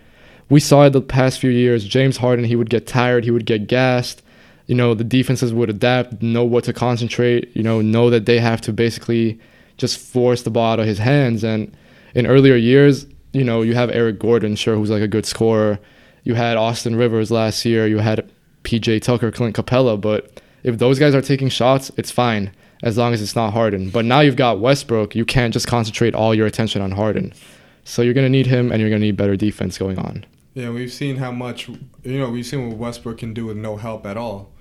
We 0.48 0.60
saw 0.60 0.84
it 0.84 0.90
the 0.90 1.00
past 1.00 1.38
few 1.38 1.50
years. 1.50 1.84
James 1.84 2.16
Harden, 2.16 2.44
he 2.44 2.56
would 2.56 2.70
get 2.70 2.86
tired, 2.86 3.24
he 3.24 3.30
would 3.30 3.46
get 3.46 3.66
gassed. 3.66 4.22
You 4.66 4.74
know, 4.74 4.94
the 4.94 5.04
defenses 5.04 5.54
would 5.54 5.70
adapt, 5.70 6.22
know 6.22 6.44
what 6.44 6.64
to 6.64 6.72
concentrate, 6.72 7.56
you 7.56 7.62
know, 7.62 7.80
know 7.80 8.10
that 8.10 8.26
they 8.26 8.40
have 8.40 8.60
to 8.62 8.72
basically 8.72 9.38
just 9.76 9.98
force 9.98 10.42
the 10.42 10.50
ball 10.50 10.72
out 10.72 10.80
of 10.80 10.86
his 10.86 10.98
hands. 10.98 11.44
And 11.44 11.74
in 12.14 12.26
earlier 12.26 12.56
years, 12.56 13.06
you 13.36 13.44
know, 13.44 13.62
you 13.62 13.74
have 13.74 13.90
Eric 13.90 14.18
Gordon, 14.18 14.56
sure, 14.56 14.76
who's 14.76 14.90
like 14.90 15.02
a 15.02 15.08
good 15.08 15.26
scorer. 15.26 15.78
You 16.24 16.34
had 16.34 16.56
Austin 16.56 16.96
Rivers 16.96 17.30
last 17.30 17.64
year. 17.64 17.86
You 17.86 17.98
had 17.98 18.30
PJ 18.64 19.02
Tucker, 19.02 19.30
Clint 19.30 19.54
Capela. 19.54 20.00
But 20.00 20.42
if 20.62 20.78
those 20.78 20.98
guys 20.98 21.14
are 21.14 21.22
taking 21.22 21.48
shots, 21.48 21.90
it's 21.96 22.10
fine 22.10 22.50
as 22.82 22.98
long 22.98 23.14
as 23.14 23.22
it's 23.22 23.36
not 23.36 23.52
Harden. 23.52 23.90
But 23.90 24.04
now 24.04 24.20
you've 24.20 24.36
got 24.36 24.60
Westbrook, 24.60 25.14
you 25.14 25.24
can't 25.24 25.52
just 25.52 25.66
concentrate 25.66 26.14
all 26.14 26.34
your 26.34 26.46
attention 26.46 26.82
on 26.82 26.90
Harden. 26.90 27.32
So 27.84 28.02
you're 28.02 28.14
going 28.14 28.26
to 28.26 28.30
need 28.30 28.46
him 28.46 28.72
and 28.72 28.80
you're 28.80 28.90
going 28.90 29.00
to 29.00 29.06
need 29.06 29.16
better 29.16 29.36
defense 29.36 29.78
going 29.78 29.98
on. 29.98 30.24
Yeah, 30.54 30.70
we've 30.70 30.92
seen 30.92 31.16
how 31.16 31.32
much, 31.32 31.68
you 31.68 32.18
know, 32.18 32.30
we've 32.30 32.46
seen 32.46 32.68
what 32.68 32.78
Westbrook 32.78 33.18
can 33.18 33.34
do 33.34 33.46
with 33.46 33.56
no 33.56 33.76
help 33.76 34.06
at 34.06 34.16
all. 34.16 34.52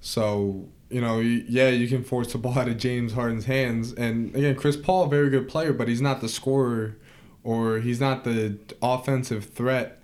So, 0.00 0.68
you 0.90 1.00
know, 1.00 1.20
yeah, 1.20 1.68
you 1.68 1.88
can 1.88 2.04
force 2.04 2.32
the 2.32 2.38
ball 2.38 2.58
out 2.58 2.68
of 2.68 2.76
James 2.76 3.12
Harden's 3.12 3.46
hands. 3.46 3.92
And 3.92 4.34
again, 4.34 4.56
Chris 4.56 4.76
Paul, 4.76 5.06
very 5.06 5.30
good 5.30 5.48
player, 5.48 5.72
but 5.72 5.88
he's 5.88 6.02
not 6.02 6.20
the 6.20 6.28
scorer 6.28 6.96
or 7.44 7.78
he's 7.78 8.00
not 8.00 8.24
the 8.24 8.58
offensive 8.82 9.44
threat 9.44 10.00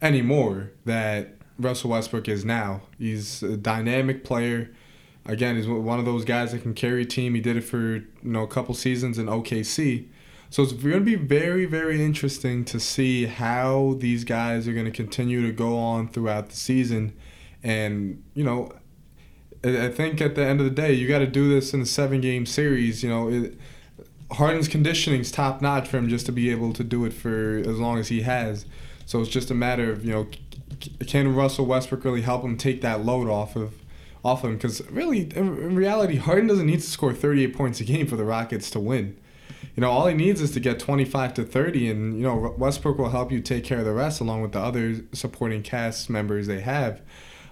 anymore 0.00 0.70
that 0.84 1.34
Russell 1.58 1.90
Westbrook 1.90 2.28
is 2.28 2.44
now. 2.44 2.82
He's 2.98 3.42
a 3.42 3.56
dynamic 3.56 4.22
player 4.22 4.70
again, 5.26 5.56
he's 5.56 5.66
one 5.68 5.98
of 5.98 6.04
those 6.04 6.24
guys 6.24 6.52
that 6.52 6.62
can 6.62 6.74
carry 6.74 7.02
a 7.02 7.04
team. 7.04 7.34
He 7.34 7.40
did 7.40 7.56
it 7.56 7.62
for 7.62 7.78
you 7.78 8.06
know 8.22 8.42
a 8.42 8.48
couple 8.48 8.74
seasons 8.74 9.18
in 9.18 9.26
OKC. 9.26 10.08
So 10.50 10.62
it's 10.62 10.74
going 10.74 10.94
to 10.94 11.00
be 11.00 11.14
very, 11.14 11.64
very 11.64 12.04
interesting 12.04 12.64
to 12.66 12.78
see 12.78 13.24
how 13.24 13.96
these 13.98 14.22
guys 14.22 14.68
are 14.68 14.74
going 14.74 14.84
to 14.84 14.90
continue 14.90 15.46
to 15.46 15.52
go 15.52 15.78
on 15.78 16.08
throughout 16.08 16.50
the 16.50 16.56
season. 16.56 17.14
And, 17.62 18.22
you 18.34 18.44
know, 18.44 18.70
I 19.64 19.88
think 19.88 20.20
at 20.20 20.34
the 20.34 20.44
end 20.44 20.60
of 20.60 20.66
the 20.66 20.70
day, 20.70 20.92
you 20.92 21.08
got 21.08 21.20
to 21.20 21.26
do 21.26 21.48
this 21.48 21.72
in 21.72 21.80
a 21.80 21.86
seven 21.86 22.20
game 22.20 22.44
series. 22.44 23.02
You 23.02 23.08
know, 23.08 23.30
it, 23.30 23.58
Harden's 24.32 24.68
conditioning's 24.68 25.30
top 25.30 25.60
notch 25.60 25.88
for 25.88 25.98
him 25.98 26.08
just 26.08 26.26
to 26.26 26.32
be 26.32 26.50
able 26.50 26.72
to 26.72 26.84
do 26.84 27.04
it 27.04 27.12
for 27.12 27.58
as 27.58 27.78
long 27.78 27.98
as 27.98 28.08
he 28.08 28.22
has. 28.22 28.66
So 29.06 29.20
it's 29.20 29.30
just 29.30 29.50
a 29.50 29.54
matter 29.54 29.90
of, 29.90 30.04
you 30.04 30.12
know, 30.12 30.28
can 31.06 31.34
Russell 31.34 31.66
Westbrook 31.66 32.04
really 32.04 32.22
help 32.22 32.42
him 32.42 32.56
take 32.56 32.80
that 32.80 33.04
load 33.04 33.28
off 33.28 33.56
of 33.56 33.74
off 34.24 34.44
him 34.44 34.54
because 34.54 34.80
really, 34.90 35.30
in 35.34 35.74
reality, 35.74 36.16
Harden 36.16 36.46
doesn't 36.46 36.66
need 36.66 36.80
to 36.80 36.86
score 36.86 37.12
38 37.12 37.56
points 37.56 37.80
a 37.80 37.84
game 37.84 38.06
for 38.06 38.16
the 38.16 38.24
Rockets 38.24 38.70
to 38.70 38.80
win. 38.80 39.16
You 39.74 39.80
know, 39.80 39.90
all 39.90 40.06
he 40.06 40.14
needs 40.14 40.40
is 40.40 40.50
to 40.52 40.60
get 40.60 40.78
25 40.78 41.34
to 41.34 41.44
30, 41.44 41.90
and 41.90 42.16
you 42.16 42.22
know 42.22 42.54
Westbrook 42.58 42.98
will 42.98 43.10
help 43.10 43.32
you 43.32 43.40
take 43.40 43.64
care 43.64 43.78
of 43.78 43.84
the 43.84 43.92
rest 43.92 44.20
along 44.20 44.42
with 44.42 44.52
the 44.52 44.60
other 44.60 45.00
supporting 45.12 45.62
cast 45.62 46.10
members 46.10 46.46
they 46.46 46.60
have. 46.60 47.00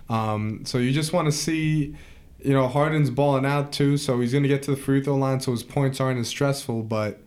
Um, 0.08 0.64
so 0.64 0.78
you 0.78 0.92
just 0.92 1.12
want 1.12 1.26
to 1.26 1.32
see, 1.32 1.96
you 2.42 2.52
know, 2.52 2.68
Harden's 2.68 3.10
balling 3.10 3.46
out 3.46 3.72
too, 3.72 3.96
so 3.96 4.20
he's 4.20 4.32
going 4.32 4.42
to 4.42 4.48
get 4.48 4.62
to 4.64 4.70
the 4.70 4.76
free 4.76 5.02
throw 5.02 5.16
line, 5.16 5.40
so 5.40 5.52
his 5.52 5.62
points 5.62 6.00
aren't 6.00 6.20
as 6.20 6.28
stressful. 6.28 6.82
But 6.82 7.20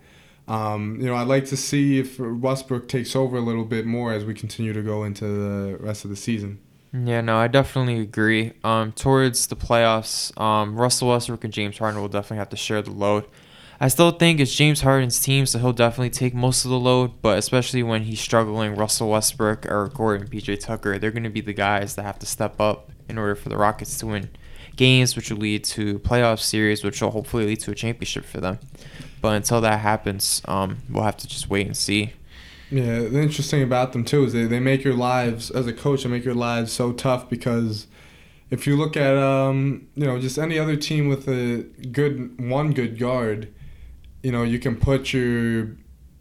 um, 0.48 0.98
you 1.00 1.08
know, 1.08 1.16
I'd 1.16 1.28
like 1.28 1.46
to 1.46 1.58
see 1.58 2.00
if 2.00 2.20
Westbrook 2.20 2.88
takes 2.88 3.16
over 3.16 3.38
a 3.38 3.42
little 3.42 3.66
bit 3.66 3.86
more 3.86 4.14
as 4.14 4.26
we 4.26 4.34
continue 4.34 4.74
to 4.74 4.82
go 4.82 5.04
into 5.04 5.26
the 5.26 5.78
rest 5.78 6.04
of 6.04 6.10
the 6.10 6.16
season. 6.16 6.60
Yeah, 6.94 7.22
no, 7.22 7.38
I 7.38 7.48
definitely 7.48 8.02
agree. 8.02 8.54
Um, 8.64 8.92
towards 8.92 9.48
the 9.48 9.56
playoffs, 9.56 10.38
um, 10.40 10.76
Russell 10.76 11.10
Westbrook 11.10 11.44
and 11.44 11.52
James 11.52 11.80
Harden 11.80 12.00
will 12.00 12.08
definitely 12.08 12.38
have 12.38 12.50
to 12.50 12.58
share 12.58 12.82
the 12.82 12.92
load. 12.92 13.26
I 13.80 13.88
still 13.88 14.12
think 14.12 14.40
it's 14.40 14.54
James 14.54 14.82
Harden's 14.82 15.20
team, 15.20 15.48
so 15.48 15.58
he'll 15.58 15.74
definitely 15.74 16.12
take 16.12 16.36
most 16.36 16.66
of 16.66 16.72
the 16.72 16.80
load. 16.80 17.22
But 17.22 17.40
especially 17.40 17.82
when 17.82 18.04
he's 18.04 18.22
struggling, 18.22 18.76
Russell 18.76 19.10
Westbrook 19.10 19.66
or 19.66 19.88
Gordon, 19.88 20.28
PJ 20.28 20.60
Tucker, 20.60 21.00
they're 21.00 21.12
going 21.12 21.24
to 21.24 21.32
be 21.32 21.42
the 21.42 21.54
guys 21.54 21.96
that 21.96 22.04
have 22.04 22.20
to 22.20 22.28
step 22.28 22.62
up 22.62 22.92
in 23.10 23.18
order 23.18 23.36
for 23.36 23.50
the 23.50 23.58
Rockets 23.58 23.98
to 23.98 24.06
win 24.06 24.30
games, 24.76 25.16
which 25.16 25.32
will 25.32 25.40
lead 25.40 25.64
to 25.66 26.00
playoff 26.00 26.40
series, 26.40 26.84
which 26.84 27.02
will 27.02 27.12
hopefully 27.12 27.46
lead 27.46 27.60
to 27.62 27.72
a 27.72 27.76
championship 27.76 28.26
for 28.26 28.40
them. 28.40 28.60
But 29.22 29.36
until 29.36 29.62
that 29.62 29.80
happens, 29.80 30.42
um, 30.46 30.80
we'll 30.90 31.04
have 31.04 31.18
to 31.18 31.28
just 31.28 31.50
wait 31.50 31.68
and 31.68 31.78
see. 31.78 32.14
Yeah, 32.70 33.02
the 33.02 33.22
interesting 33.22 33.62
about 33.62 33.94
them 33.94 34.04
too 34.04 34.24
is 34.24 34.34
they, 34.34 34.46
they 34.46 34.60
make 34.60 34.84
your 34.84 34.96
lives 34.96 35.52
as 35.52 35.68
a 35.68 35.74
coach, 35.74 36.04
they 36.04 36.10
make 36.10 36.26
your 36.26 36.34
lives 36.34 36.74
so 36.74 36.92
tough 36.92 37.30
because 37.30 37.88
if 38.50 38.66
you 38.68 38.76
look 38.76 38.98
at 38.98 39.16
um, 39.16 39.88
you 39.96 40.06
know 40.06 40.20
just 40.20 40.38
any 40.38 40.58
other 40.58 40.76
team 40.76 41.08
with 41.08 41.28
a 41.28 41.64
good 41.92 42.40
one 42.42 42.74
good 42.74 42.98
guard, 42.98 43.54
you 44.24 44.32
know 44.32 44.44
you 44.44 44.60
can 44.60 44.76
put 44.76 45.14
your 45.14 45.76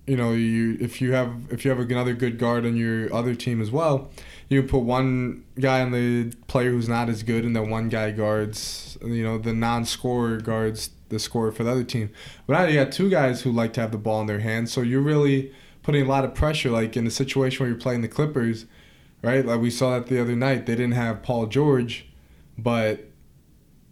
you 0.07 0.17
know 0.17 0.33
you 0.33 0.77
if 0.81 1.01
you 1.01 1.13
have 1.13 1.33
if 1.51 1.65
you 1.65 1.71
have 1.71 1.81
another 1.81 2.13
good 2.13 2.39
guard 2.39 2.67
on 2.67 2.77
your 2.77 3.13
other 3.15 3.35
team 3.35 3.61
as 3.61 3.71
well, 3.71 4.11
you 4.53 4.63
put 4.63 4.81
one 4.81 5.45
guy 5.59 5.83
on 5.83 5.93
the 5.93 6.33
player 6.47 6.71
who's 6.71 6.89
not 6.89 7.09
as 7.09 7.23
good, 7.23 7.45
and 7.45 7.55
then 7.57 7.71
one 7.71 7.89
guy 7.89 8.11
guards 8.11 8.93
you 9.05 9.23
know 9.23 9.39
the 9.39 9.53
non-scorer 9.53 10.39
guards 10.39 10.91
the 11.09 11.19
scorer 11.19 11.53
for 11.53 11.65
the 11.65 11.71
other 11.71 11.85
team. 11.85 12.11
But 12.47 12.55
now 12.55 12.65
you 12.65 12.83
got 12.83 12.93
two 12.93 13.11
guys 13.11 13.43
who 13.43 13.53
like 13.53 13.73
to 13.75 13.81
have 13.81 13.93
the 13.93 13.99
ball 13.99 14.21
in 14.21 14.27
their 14.27 14.41
hands, 14.41 14.73
so 14.73 14.81
you're 14.81 15.01
really 15.01 15.53
putting 15.83 16.05
a 16.05 16.09
lot 16.09 16.25
of 16.25 16.35
pressure. 16.35 16.71
Like 16.71 16.97
in 16.97 17.07
a 17.07 17.11
situation 17.11 17.61
where 17.61 17.71
you're 17.71 17.81
playing 17.81 18.01
the 18.03 18.09
Clippers, 18.09 18.67
right? 19.23 19.45
Like 19.45 19.61
we 19.61 19.71
saw 19.71 19.99
that 19.99 20.07
the 20.07 20.21
other 20.21 20.37
night. 20.37 20.67
They 20.67 20.75
didn't 20.75 20.93
have 20.93 21.23
Paul 21.23 21.47
George, 21.47 22.07
but 22.59 23.11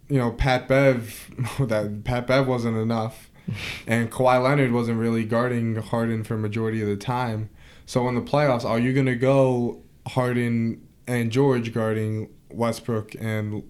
you 0.09 0.17
know 0.17 0.31
Pat 0.31 0.67
Bev, 0.67 1.31
that 1.59 2.03
Pat 2.03 2.27
Bev 2.27 2.47
wasn't 2.47 2.77
enough, 2.77 3.29
and 3.87 4.11
Kawhi 4.11 4.43
Leonard 4.43 4.71
wasn't 4.71 4.99
really 4.99 5.23
guarding 5.23 5.75
Harden 5.75 6.23
for 6.23 6.37
majority 6.37 6.81
of 6.81 6.87
the 6.87 6.97
time. 6.97 7.49
So 7.85 8.07
in 8.07 8.15
the 8.15 8.21
playoffs, 8.21 8.65
are 8.65 8.79
you 8.79 8.93
gonna 8.93 9.15
go 9.15 9.83
Harden 10.07 10.87
and 11.07 11.31
George 11.31 11.73
guarding 11.73 12.29
Westbrook 12.49 13.15
and 13.19 13.63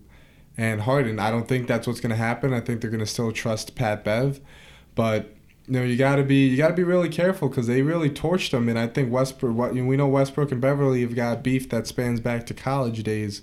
and 0.58 0.82
Harden? 0.82 1.20
I 1.20 1.32
don't 1.32 1.48
think 1.48 1.68
that's 1.68 1.88
what's 1.88 2.00
gonna 2.00 2.16
happen. 2.16 2.54
I 2.54 2.60
think 2.60 2.82
they're 2.82 2.92
gonna 2.92 3.06
still 3.06 3.32
trust 3.32 3.76
Pat 3.76 4.04
Bev, 4.04 4.40
but 4.96 5.36
you 5.68 5.74
know, 5.74 5.84
you 5.84 5.96
gotta 5.96 6.24
be 6.24 6.48
you 6.48 6.58
gotta 6.58 6.74
be 6.74 6.84
really 6.84 7.10
careful 7.10 7.50
because 7.50 7.68
they 7.68 7.82
really 7.82 8.10
torched 8.10 8.52
them, 8.52 8.68
and 8.68 8.78
I 8.78 8.88
think 8.88 9.12
Westbrook. 9.12 9.56
What 9.56 9.76
you 9.76 9.84
know, 9.84 9.88
we 9.88 9.98
know 9.98 10.08
Westbrook 10.08 10.52
and 10.52 10.62
Beverley 10.62 11.02
have 11.02 11.16
got 11.16 11.44
beef 11.44 11.70
that 11.70 11.88
spans 11.88 12.20
back 12.20 12.46
to 12.48 12.54
college 12.54 13.04
days. 13.04 13.42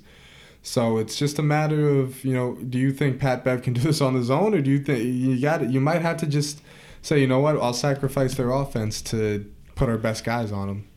So 0.63 0.99
it's 0.99 1.17
just 1.17 1.39
a 1.39 1.43
matter 1.43 1.89
of 1.89 2.25
you 2.25 2.35
know, 2.35 2.57
do 2.57 2.79
you 2.79 2.93
think 2.93 3.21
Pat 3.21 3.45
Bev 3.45 3.63
can 3.63 3.73
do 3.73 3.81
this 3.81 4.01
on 4.01 4.15
his 4.15 4.31
own, 4.31 4.55
or 4.55 4.61
do 4.61 4.71
you 4.71 4.79
think 4.79 5.03
you 5.05 5.41
got 5.41 5.63
it? 5.63 5.71
You 5.71 5.81
might 5.81 6.03
have 6.03 6.17
to 6.19 6.27
just 6.27 6.61
say, 7.03 7.21
you 7.21 7.27
know 7.27 7.41
what, 7.41 7.57
I'll 7.57 7.73
sacrifice 7.73 8.35
their 8.35 8.51
offense 8.51 9.01
to 9.03 9.51
put 9.75 9.89
our 9.89 9.99
best 9.99 10.25
guys 10.25 10.53
on 10.53 10.69
them. 10.69 10.88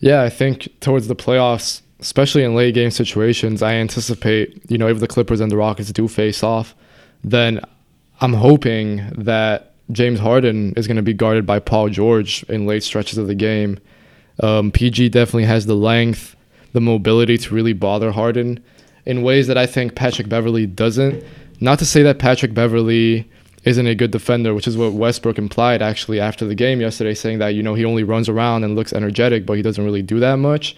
Yeah, 0.00 0.22
I 0.22 0.30
think 0.30 0.68
towards 0.80 1.08
the 1.08 1.16
playoffs, 1.16 1.82
especially 2.00 2.42
in 2.42 2.54
late 2.54 2.74
game 2.74 2.90
situations, 2.90 3.62
I 3.62 3.74
anticipate 3.74 4.62
you 4.70 4.78
know 4.78 4.88
if 4.88 4.98
the 4.98 5.06
Clippers 5.06 5.40
and 5.40 5.50
the 5.52 5.56
Rockets 5.56 5.92
do 5.92 6.08
face 6.08 6.42
off, 6.42 6.74
then 7.22 7.60
I'm 8.20 8.34
hoping 8.34 9.12
that 9.16 9.74
James 9.92 10.20
Harden 10.20 10.72
is 10.76 10.86
going 10.86 10.96
to 10.96 11.02
be 11.02 11.14
guarded 11.14 11.46
by 11.46 11.58
Paul 11.58 11.88
George 11.88 12.42
in 12.44 12.66
late 12.66 12.82
stretches 12.82 13.18
of 13.18 13.26
the 13.26 13.34
game. 13.34 13.78
Um, 14.42 14.70
PG 14.70 15.10
definitely 15.10 15.44
has 15.44 15.66
the 15.66 15.74
length, 15.74 16.36
the 16.72 16.80
mobility 16.80 17.36
to 17.38 17.54
really 17.54 17.72
bother 17.72 18.12
Harden 18.12 18.62
in 19.04 19.22
ways 19.22 19.46
that 19.48 19.58
I 19.58 19.66
think 19.66 19.94
Patrick 19.94 20.28
Beverley 20.28 20.66
doesn't. 20.66 21.24
Not 21.60 21.78
to 21.80 21.86
say 21.86 22.02
that 22.04 22.18
Patrick 22.18 22.54
Beverley 22.54 23.30
isn't 23.64 23.86
a 23.86 23.94
good 23.94 24.10
defender, 24.10 24.54
which 24.54 24.66
is 24.66 24.76
what 24.76 24.92
Westbrook 24.92 25.38
implied 25.38 25.82
actually 25.82 26.18
after 26.18 26.46
the 26.46 26.54
game 26.54 26.80
yesterday, 26.80 27.14
saying 27.14 27.38
that, 27.40 27.48
you 27.48 27.62
know, 27.62 27.74
he 27.74 27.84
only 27.84 28.04
runs 28.04 28.28
around 28.28 28.64
and 28.64 28.74
looks 28.74 28.92
energetic, 28.92 29.44
but 29.44 29.54
he 29.54 29.62
doesn't 29.62 29.84
really 29.84 30.02
do 30.02 30.18
that 30.20 30.36
much. 30.36 30.76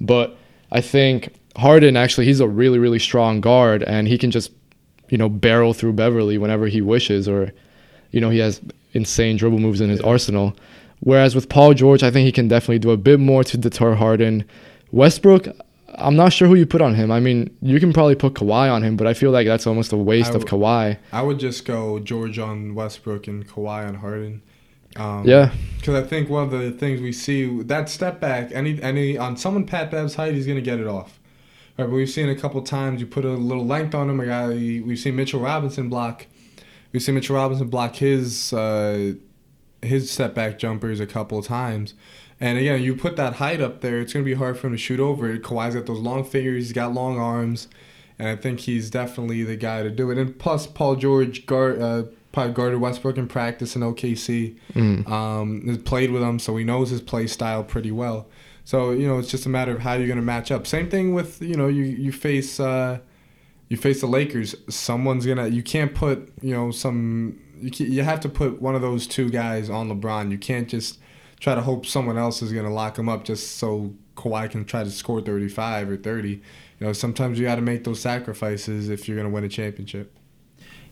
But 0.00 0.36
I 0.70 0.80
think 0.80 1.34
Harden 1.56 1.96
actually 1.96 2.26
he's 2.26 2.40
a 2.40 2.48
really 2.48 2.78
really 2.78 3.00
strong 3.00 3.40
guard 3.40 3.82
and 3.82 4.06
he 4.06 4.16
can 4.16 4.30
just 4.30 4.52
you 5.08 5.18
know 5.18 5.28
barrel 5.28 5.74
through 5.74 5.94
Beverley 5.94 6.38
whenever 6.38 6.66
he 6.68 6.80
wishes 6.80 7.28
or 7.28 7.52
you 8.12 8.20
know 8.20 8.30
he 8.30 8.38
has 8.38 8.60
insane 8.92 9.36
dribble 9.36 9.58
moves 9.58 9.80
in 9.80 9.90
his 9.90 10.00
arsenal. 10.00 10.56
Whereas 11.00 11.34
with 11.34 11.48
Paul 11.48 11.74
George, 11.74 12.02
I 12.02 12.10
think 12.10 12.26
he 12.26 12.32
can 12.32 12.48
definitely 12.48 12.80
do 12.80 12.90
a 12.90 12.96
bit 12.96 13.20
more 13.20 13.44
to 13.44 13.56
deter 13.56 13.94
Harden. 13.94 14.44
Westbrook, 14.90 15.46
I'm 15.96 16.16
not 16.16 16.32
sure 16.32 16.46
who 16.48 16.54
you 16.54 16.66
put 16.66 16.80
on 16.82 16.94
him. 16.94 17.10
I 17.10 17.18
mean, 17.20 17.56
you 17.62 17.80
can 17.80 17.92
probably 17.92 18.14
put 18.14 18.34
Kawhi 18.34 18.70
on 18.72 18.82
him, 18.82 18.96
but 18.96 19.06
I 19.06 19.14
feel 19.14 19.30
like 19.30 19.46
that's 19.46 19.66
almost 19.66 19.92
a 19.92 19.96
waste 19.96 20.32
I 20.32 20.34
of 20.34 20.44
w- 20.44 20.64
Kawhi. 20.64 20.98
I 21.12 21.22
would 21.22 21.38
just 21.38 21.64
go 21.64 21.98
George 21.98 22.38
on 22.38 22.74
Westbrook 22.74 23.26
and 23.26 23.48
Kawhi 23.48 23.86
on 23.88 23.94
Harden. 23.94 24.42
Um, 24.96 25.26
Yeah, 25.26 25.52
Because 25.76 25.94
I 25.94 26.06
think 26.06 26.28
one 26.28 26.44
of 26.44 26.50
the 26.50 26.70
things 26.72 27.00
we 27.00 27.12
see 27.12 27.62
that 27.62 27.88
step 27.88 28.20
back, 28.20 28.50
any 28.52 28.80
any 28.82 29.16
on 29.18 29.36
someone 29.36 29.66
Pat 29.66 29.90
Bev's 29.90 30.14
height, 30.16 30.34
he's 30.34 30.46
gonna 30.46 30.60
get 30.60 30.78
it 30.80 30.86
off. 30.86 31.18
Right, 31.78 31.84
but 31.84 31.92
we've 31.94 32.10
seen 32.10 32.28
a 32.28 32.34
couple 32.34 32.60
times 32.62 33.00
you 33.00 33.06
put 33.06 33.24
a 33.24 33.28
little 33.34 33.64
length 33.64 33.94
on 33.94 34.10
him. 34.10 34.18
A 34.20 34.26
guy 34.26 34.48
we've 34.48 34.98
seen 34.98 35.14
Mitchell 35.16 35.40
Robinson 35.40 35.88
block. 35.88 36.26
We've 36.92 37.02
seen 37.02 37.14
Mitchell 37.14 37.36
Robinson 37.36 37.68
block 37.68 37.96
his 37.96 38.52
uh, 38.52 39.12
his 39.82 40.10
step 40.10 40.34
back 40.34 40.58
jumpers 40.58 41.00
a 41.00 41.06
couple 41.06 41.40
times. 41.42 41.94
And 42.40 42.56
again, 42.58 42.82
you 42.82 42.94
put 42.94 43.16
that 43.16 43.34
height 43.34 43.60
up 43.60 43.80
there, 43.80 44.00
it's 44.00 44.12
gonna 44.12 44.24
be 44.24 44.34
hard 44.34 44.58
for 44.58 44.68
him 44.68 44.72
to 44.74 44.78
shoot 44.78 45.00
over 45.00 45.30
it. 45.32 45.42
Kawhi's 45.42 45.74
got 45.74 45.86
those 45.86 45.98
long 45.98 46.22
fingers, 46.24 46.64
he's 46.64 46.72
got 46.72 46.94
long 46.94 47.18
arms, 47.18 47.66
and 48.18 48.28
I 48.28 48.36
think 48.36 48.60
he's 48.60 48.90
definitely 48.90 49.42
the 49.42 49.56
guy 49.56 49.82
to 49.82 49.90
do 49.90 50.10
it. 50.10 50.18
And 50.18 50.38
plus, 50.38 50.66
Paul 50.66 50.96
George 50.96 51.46
guard, 51.46 51.80
uh, 51.82 52.04
probably 52.30 52.52
guarded 52.52 52.78
Westbrook 52.80 53.16
in 53.18 53.26
practice 53.26 53.74
in 53.74 53.82
OKC 53.82 54.56
Mm. 54.74 55.08
um, 55.08 55.66
has 55.66 55.78
played 55.78 56.12
with 56.12 56.22
him, 56.22 56.38
so 56.38 56.56
he 56.56 56.64
knows 56.64 56.90
his 56.90 57.00
play 57.00 57.26
style 57.26 57.64
pretty 57.64 57.90
well. 57.90 58.28
So 58.64 58.90
you 58.92 59.08
know, 59.08 59.18
it's 59.18 59.30
just 59.30 59.46
a 59.46 59.48
matter 59.48 59.72
of 59.72 59.80
how 59.80 59.94
you're 59.94 60.06
going 60.06 60.18
to 60.18 60.22
match 60.24 60.52
up. 60.52 60.66
Same 60.66 60.88
thing 60.90 61.14
with 61.14 61.40
you 61.42 61.56
know, 61.56 61.66
you 61.68 61.84
you 61.84 62.12
face 62.12 62.60
uh, 62.60 62.98
you 63.68 63.76
face 63.76 64.00
the 64.00 64.06
Lakers. 64.06 64.54
Someone's 64.68 65.26
gonna 65.26 65.48
you 65.48 65.62
can't 65.62 65.94
put 65.94 66.30
you 66.42 66.54
know 66.54 66.70
some 66.70 67.40
you 67.60 67.70
ca 67.72 67.84
you 67.84 68.02
have 68.04 68.20
to 68.20 68.28
put 68.28 68.60
one 68.62 68.74
of 68.76 68.82
those 68.82 69.06
two 69.08 69.30
guys 69.30 69.68
on 69.70 69.88
LeBron. 69.88 70.30
You 70.30 70.38
can't 70.38 70.68
just 70.68 70.98
try 71.40 71.54
to 71.54 71.60
hope 71.60 71.86
someone 71.86 72.18
else 72.18 72.42
is 72.42 72.52
going 72.52 72.64
to 72.64 72.72
lock 72.72 72.98
him 72.98 73.08
up 73.08 73.24
just 73.24 73.56
so 73.56 73.94
Kawhi 74.16 74.50
can 74.50 74.64
try 74.64 74.84
to 74.84 74.90
score 74.90 75.20
35 75.20 75.90
or 75.90 75.96
30. 75.96 76.30
You 76.30 76.40
know, 76.80 76.92
sometimes 76.92 77.38
you 77.38 77.46
got 77.46 77.56
to 77.56 77.62
make 77.62 77.84
those 77.84 78.00
sacrifices 78.00 78.88
if 78.88 79.08
you're 79.08 79.16
going 79.16 79.28
to 79.28 79.34
win 79.34 79.44
a 79.44 79.48
championship. 79.48 80.14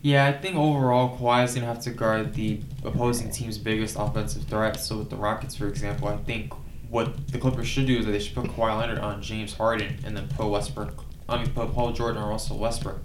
Yeah, 0.01 0.27
I 0.27 0.33
think 0.33 0.55
overall 0.55 1.17
Kawhi 1.17 1.43
is 1.43 1.55
gonna 1.55 1.65
have 1.65 1.81
to 1.81 1.89
guard 1.89 2.35
the 2.35 2.61
opposing 2.83 3.31
team's 3.31 3.57
biggest 3.57 3.95
offensive 3.97 4.43
threat. 4.43 4.79
So 4.79 4.99
with 4.99 5.09
the 5.09 5.15
Rockets, 5.15 5.55
for 5.55 5.67
example, 5.67 6.07
I 6.07 6.17
think 6.17 6.53
what 6.89 7.27
the 7.29 7.39
Clippers 7.39 7.67
should 7.67 7.87
do 7.87 7.97
is 7.97 8.05
that 8.05 8.11
they 8.11 8.19
should 8.19 8.35
put 8.35 8.45
Kawhi 8.45 8.77
Leonard 8.77 8.99
on 8.99 9.21
James 9.21 9.53
Harden 9.53 9.97
and 10.05 10.15
then 10.15 10.27
put 10.29 10.47
Westbrook. 10.47 11.03
I 11.27 11.37
mean, 11.37 11.51
put 11.51 11.73
Paul 11.73 11.93
Jordan 11.93 12.21
on 12.21 12.29
Russell 12.29 12.57
Westbrook. 12.59 12.99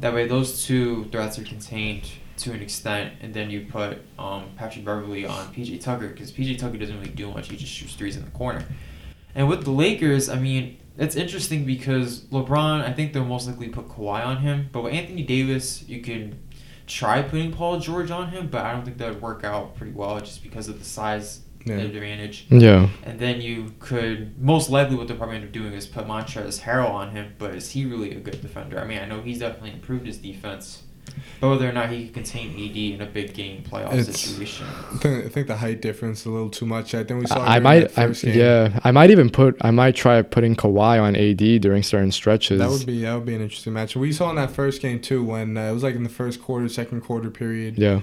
That 0.00 0.14
way, 0.14 0.28
those 0.28 0.64
two 0.64 1.06
threats 1.06 1.38
are 1.38 1.42
contained 1.42 2.08
to 2.38 2.52
an 2.52 2.60
extent, 2.60 3.14
and 3.20 3.32
then 3.32 3.50
you 3.50 3.66
put 3.70 3.98
um, 4.18 4.44
Patrick 4.56 4.84
Beverley 4.84 5.26
on 5.26 5.52
PJ 5.54 5.80
Tucker 5.80 6.08
because 6.08 6.30
PJ 6.32 6.58
Tucker 6.58 6.76
doesn't 6.76 6.98
really 6.98 7.10
do 7.12 7.30
much. 7.30 7.48
He 7.48 7.56
just 7.56 7.72
shoots 7.72 7.94
threes 7.94 8.16
in 8.16 8.24
the 8.24 8.30
corner. 8.32 8.64
And 9.34 9.48
with 9.48 9.64
the 9.64 9.70
Lakers, 9.70 10.28
I 10.28 10.38
mean, 10.38 10.76
it's 10.98 11.16
interesting 11.16 11.64
because 11.64 12.20
LeBron, 12.32 12.82
I 12.84 12.92
think 12.92 13.12
they'll 13.12 13.24
most 13.24 13.46
likely 13.48 13.68
put 13.68 13.88
Kawhi 13.88 14.24
on 14.24 14.38
him. 14.38 14.68
But 14.72 14.82
with 14.82 14.94
Anthony 14.94 15.22
Davis, 15.22 15.86
you 15.88 16.00
can 16.00 16.38
try 16.86 17.20
putting 17.22 17.52
Paul 17.52 17.78
George 17.80 18.10
on 18.10 18.28
him, 18.30 18.48
but 18.48 18.64
I 18.64 18.72
don't 18.72 18.84
think 18.84 18.96
that 18.98 19.12
would 19.14 19.22
work 19.22 19.44
out 19.44 19.76
pretty 19.76 19.92
well 19.92 20.18
just 20.20 20.42
because 20.42 20.68
of 20.68 20.78
the 20.78 20.84
size 20.84 21.40
Yeah. 21.66 21.76
advantage. 21.78 22.46
yeah. 22.48 22.88
And 23.04 23.18
then 23.18 23.40
you 23.40 23.72
could 23.80 24.40
most 24.40 24.70
likely 24.70 24.94
what 24.94 25.08
they'll 25.08 25.16
probably 25.16 25.36
end 25.36 25.44
up 25.46 25.52
doing 25.52 25.72
is 25.72 25.84
put 25.86 26.06
Montrezl 26.06 26.60
Harrell 26.62 26.90
on 26.90 27.10
him, 27.10 27.32
but 27.38 27.54
is 27.56 27.70
he 27.72 27.84
really 27.86 28.12
a 28.12 28.20
good 28.20 28.40
defender? 28.40 28.78
I 28.78 28.84
mean, 28.86 28.98
I 28.98 29.04
know 29.06 29.20
he's 29.20 29.40
definitely 29.40 29.72
improved 29.72 30.06
his 30.06 30.16
defense, 30.18 30.84
but 31.40 31.48
whether 31.50 31.68
or 31.68 31.72
not 31.72 31.90
he 31.90 32.04
can 32.04 32.14
contain 32.14 32.50
AD 32.52 32.76
in 32.94 33.00
a 33.00 33.06
big 33.06 33.34
game 33.34 33.62
playoff 33.62 33.92
It's- 33.92 34.20
situation. 34.20 34.66
I 34.92 34.96
think, 34.98 35.24
I 35.26 35.28
think 35.28 35.46
the 35.46 35.56
height 35.56 35.82
difference 35.82 36.20
is 36.20 36.26
a 36.26 36.30
little 36.30 36.48
too 36.50 36.66
much. 36.66 36.94
I 36.94 37.04
think 37.04 37.20
we 37.20 37.26
saw. 37.26 37.42
it 37.42 37.48
I 37.48 37.58
might, 37.58 37.80
that 37.94 37.98
I, 37.98 38.06
first 38.08 38.24
game. 38.24 38.38
yeah, 38.38 38.80
I 38.84 38.90
might 38.90 39.10
even 39.10 39.30
put, 39.30 39.56
I 39.60 39.70
might 39.70 39.94
try 39.96 40.20
putting 40.22 40.56
Kawhi 40.56 41.00
on 41.00 41.16
AD 41.16 41.60
during 41.60 41.82
certain 41.82 42.12
stretches. 42.12 42.58
That 42.58 42.70
would 42.70 42.86
be 42.86 43.02
that 43.02 43.14
would 43.14 43.26
be 43.26 43.34
an 43.34 43.42
interesting 43.42 43.72
match. 43.72 43.96
We 43.96 44.12
saw 44.12 44.30
in 44.30 44.36
that 44.36 44.50
first 44.50 44.80
game 44.82 45.00
too 45.00 45.22
when 45.24 45.56
uh, 45.56 45.70
it 45.70 45.72
was 45.72 45.82
like 45.82 45.94
in 45.94 46.02
the 46.04 46.08
first 46.08 46.40
quarter, 46.42 46.68
second 46.68 47.02
quarter 47.02 47.30
period, 47.30 47.78
yeah, 47.78 48.00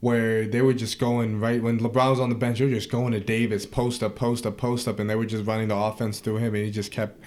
where 0.00 0.46
they 0.46 0.60
were 0.62 0.74
just 0.74 0.98
going 0.98 1.40
right 1.40 1.62
when 1.62 1.80
LeBron 1.80 2.10
was 2.10 2.20
on 2.20 2.28
the 2.28 2.34
bench. 2.34 2.58
They 2.58 2.66
were 2.66 2.70
just 2.70 2.90
going 2.90 3.12
to 3.12 3.20
Davis, 3.20 3.66
post 3.66 4.02
up, 4.02 4.14
post 4.16 4.46
up, 4.46 4.56
post 4.56 4.86
up, 4.86 4.98
and 4.98 5.08
they 5.10 5.14
were 5.16 5.26
just 5.26 5.46
running 5.46 5.68
the 5.68 5.76
offense 5.76 6.20
through 6.20 6.36
him, 6.36 6.54
and 6.54 6.64
he 6.64 6.70
just 6.70 6.92
kept 6.92 7.20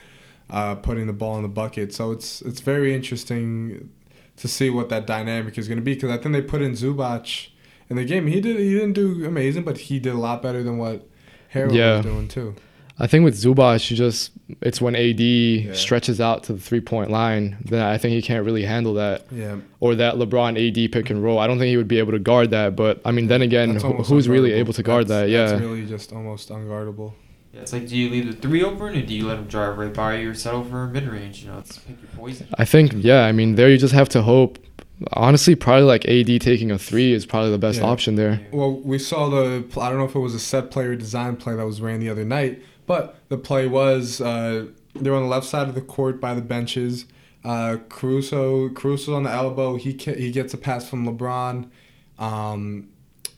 uh, 0.49 0.75
putting 0.75 1.07
the 1.07 1.13
ball 1.13 1.35
in 1.37 1.43
the 1.43 1.49
bucket. 1.49 1.93
So 1.93 2.11
it's 2.11 2.41
it's 2.43 2.59
very 2.61 2.93
interesting 2.95 3.89
to 4.39 4.47
see 4.47 4.69
what 4.69 4.89
that 4.89 5.05
dynamic 5.05 5.57
is 5.57 5.67
going 5.67 5.77
to 5.77 5.83
be 5.83 5.93
because 5.93 6.09
I 6.11 6.17
think 6.17 6.33
they 6.33 6.41
put 6.41 6.61
in 6.61 6.73
Zubac 6.73 7.47
in 7.89 7.95
the 7.97 8.05
game. 8.05 8.27
He 8.27 8.41
did 8.41 8.57
he 8.57 8.73
didn't 8.73 8.93
do 8.93 9.25
amazing, 9.25 9.63
but 9.63 9.77
he 9.77 9.99
did 9.99 10.13
a 10.13 10.17
lot 10.17 10.41
better 10.41 10.63
than 10.63 10.77
what 10.77 11.07
Harrell 11.53 11.73
Yeah. 11.73 11.97
was 11.97 12.05
doing 12.05 12.27
too. 12.27 12.55
I 13.01 13.07
think 13.07 13.23
with 13.23 13.35
Zubac, 13.35 13.89
you 13.89 13.95
just, 13.95 14.31
it's 14.61 14.81
when 14.81 14.93
AD 14.93 15.21
Yeah. 15.21 15.73
stretches 15.73 16.19
out 16.19 16.43
to 16.43 16.53
the 16.53 16.59
three 16.59 16.81
point 16.81 17.09
line, 17.09 17.55
then 17.63 17.81
I 17.81 17.97
think 17.97 18.13
he 18.13 18.21
can't 18.21 18.45
really 18.45 18.63
handle 18.65 18.93
that. 18.95 19.25
Yeah, 19.31 19.55
Or 19.79 19.95
that 19.95 20.15
LeBron 20.15 20.57
AD 20.57 20.89
pick 20.91 21.09
and 21.09 21.23
roll. 21.23 21.39
I 21.39 21.47
don't 21.47 21.57
think 21.59 21.69
he 21.69 21.77
would 21.77 21.87
be 21.87 21.99
able 21.99 22.11
to 22.11 22.19
guard 22.19 22.49
that. 22.51 22.75
But 22.75 22.99
I 23.05 23.11
mean, 23.11 23.27
then 23.27 23.41
again, 23.41 23.75
who's 23.79 24.27
really 24.27 24.51
able 24.51 24.73
to 24.73 24.83
guard 24.83 25.07
That's- 25.07 25.27
that? 25.27 25.31
Yeah. 25.31 25.45
that's 25.47 25.61
really 25.61 25.85
just 25.85 26.11
almost 26.11 26.49
unguardable. 26.49 27.13
Yeah, 27.53 27.61
it's 27.61 27.73
like, 27.73 27.87
do 27.87 27.97
you 27.97 28.09
leave 28.09 28.27
the 28.27 28.33
three 28.33 28.63
open 28.63 28.95
or 28.95 29.01
do 29.01 29.13
you 29.13 29.27
let 29.27 29.35
them 29.37 29.45
drive 29.47 29.77
right 29.77 29.93
by 29.93 30.17
you 30.17 30.31
or 30.31 30.33
settle 30.35 30.63
for 30.63 30.85
mid 30.87 31.07
range? 31.07 31.43
You 31.43 31.51
know, 31.51 31.57
it's 31.59 31.79
pick 31.79 31.99
your 32.01 32.11
poison. 32.15 32.47
I 32.57 32.65
think, 32.65 32.91
yeah, 32.95 33.25
I 33.25 33.31
mean, 33.31 33.55
there 33.55 33.69
you 33.69 33.77
just 33.77 33.93
have 33.93 34.09
to 34.09 34.21
hope. 34.21 34.59
Honestly, 35.13 35.55
probably 35.55 35.83
like 35.85 36.05
AD 36.07 36.41
taking 36.41 36.69
a 36.71 36.77
three 36.77 37.13
is 37.13 37.25
probably 37.25 37.51
the 37.51 37.57
best 37.57 37.79
Yeah. 37.79 37.85
option 37.87 38.15
there. 38.15 38.41
Well, 38.51 38.73
we 38.73 38.99
saw 38.99 39.29
the. 39.29 39.63
I 39.79 39.89
don't 39.89 39.97
know 39.97 40.03
if 40.05 40.13
it 40.13 40.19
was 40.19 40.35
a 40.35 40.39
set 40.39 40.71
play 40.71 40.85
or 40.85 40.95
design 40.95 41.37
play 41.37 41.55
that 41.55 41.65
was 41.65 41.79
ran 41.81 42.01
the 42.01 42.09
other 42.09 42.25
night, 42.25 42.61
but 42.85 43.15
the 43.29 43.37
play 43.37 43.65
was 43.65 44.19
uh, 44.19 44.65
they're 44.95 45.15
on 45.15 45.23
the 45.23 45.29
left 45.29 45.45
side 45.47 45.69
of 45.69 45.73
the 45.75 45.81
court 45.81 46.19
by 46.19 46.33
the 46.33 46.41
benches. 46.41 47.05
Uh, 47.45 47.77
Caruso, 47.87 48.67
Caruso's 48.69 49.15
on 49.15 49.23
the 49.23 49.31
elbow. 49.31 49.77
He 49.77 49.93
ca- 49.93 50.15
he 50.15 50.31
gets 50.31 50.53
a 50.53 50.57
pass 50.57 50.89
from 50.89 51.07
LeBron, 51.07 51.69
um, 52.19 52.89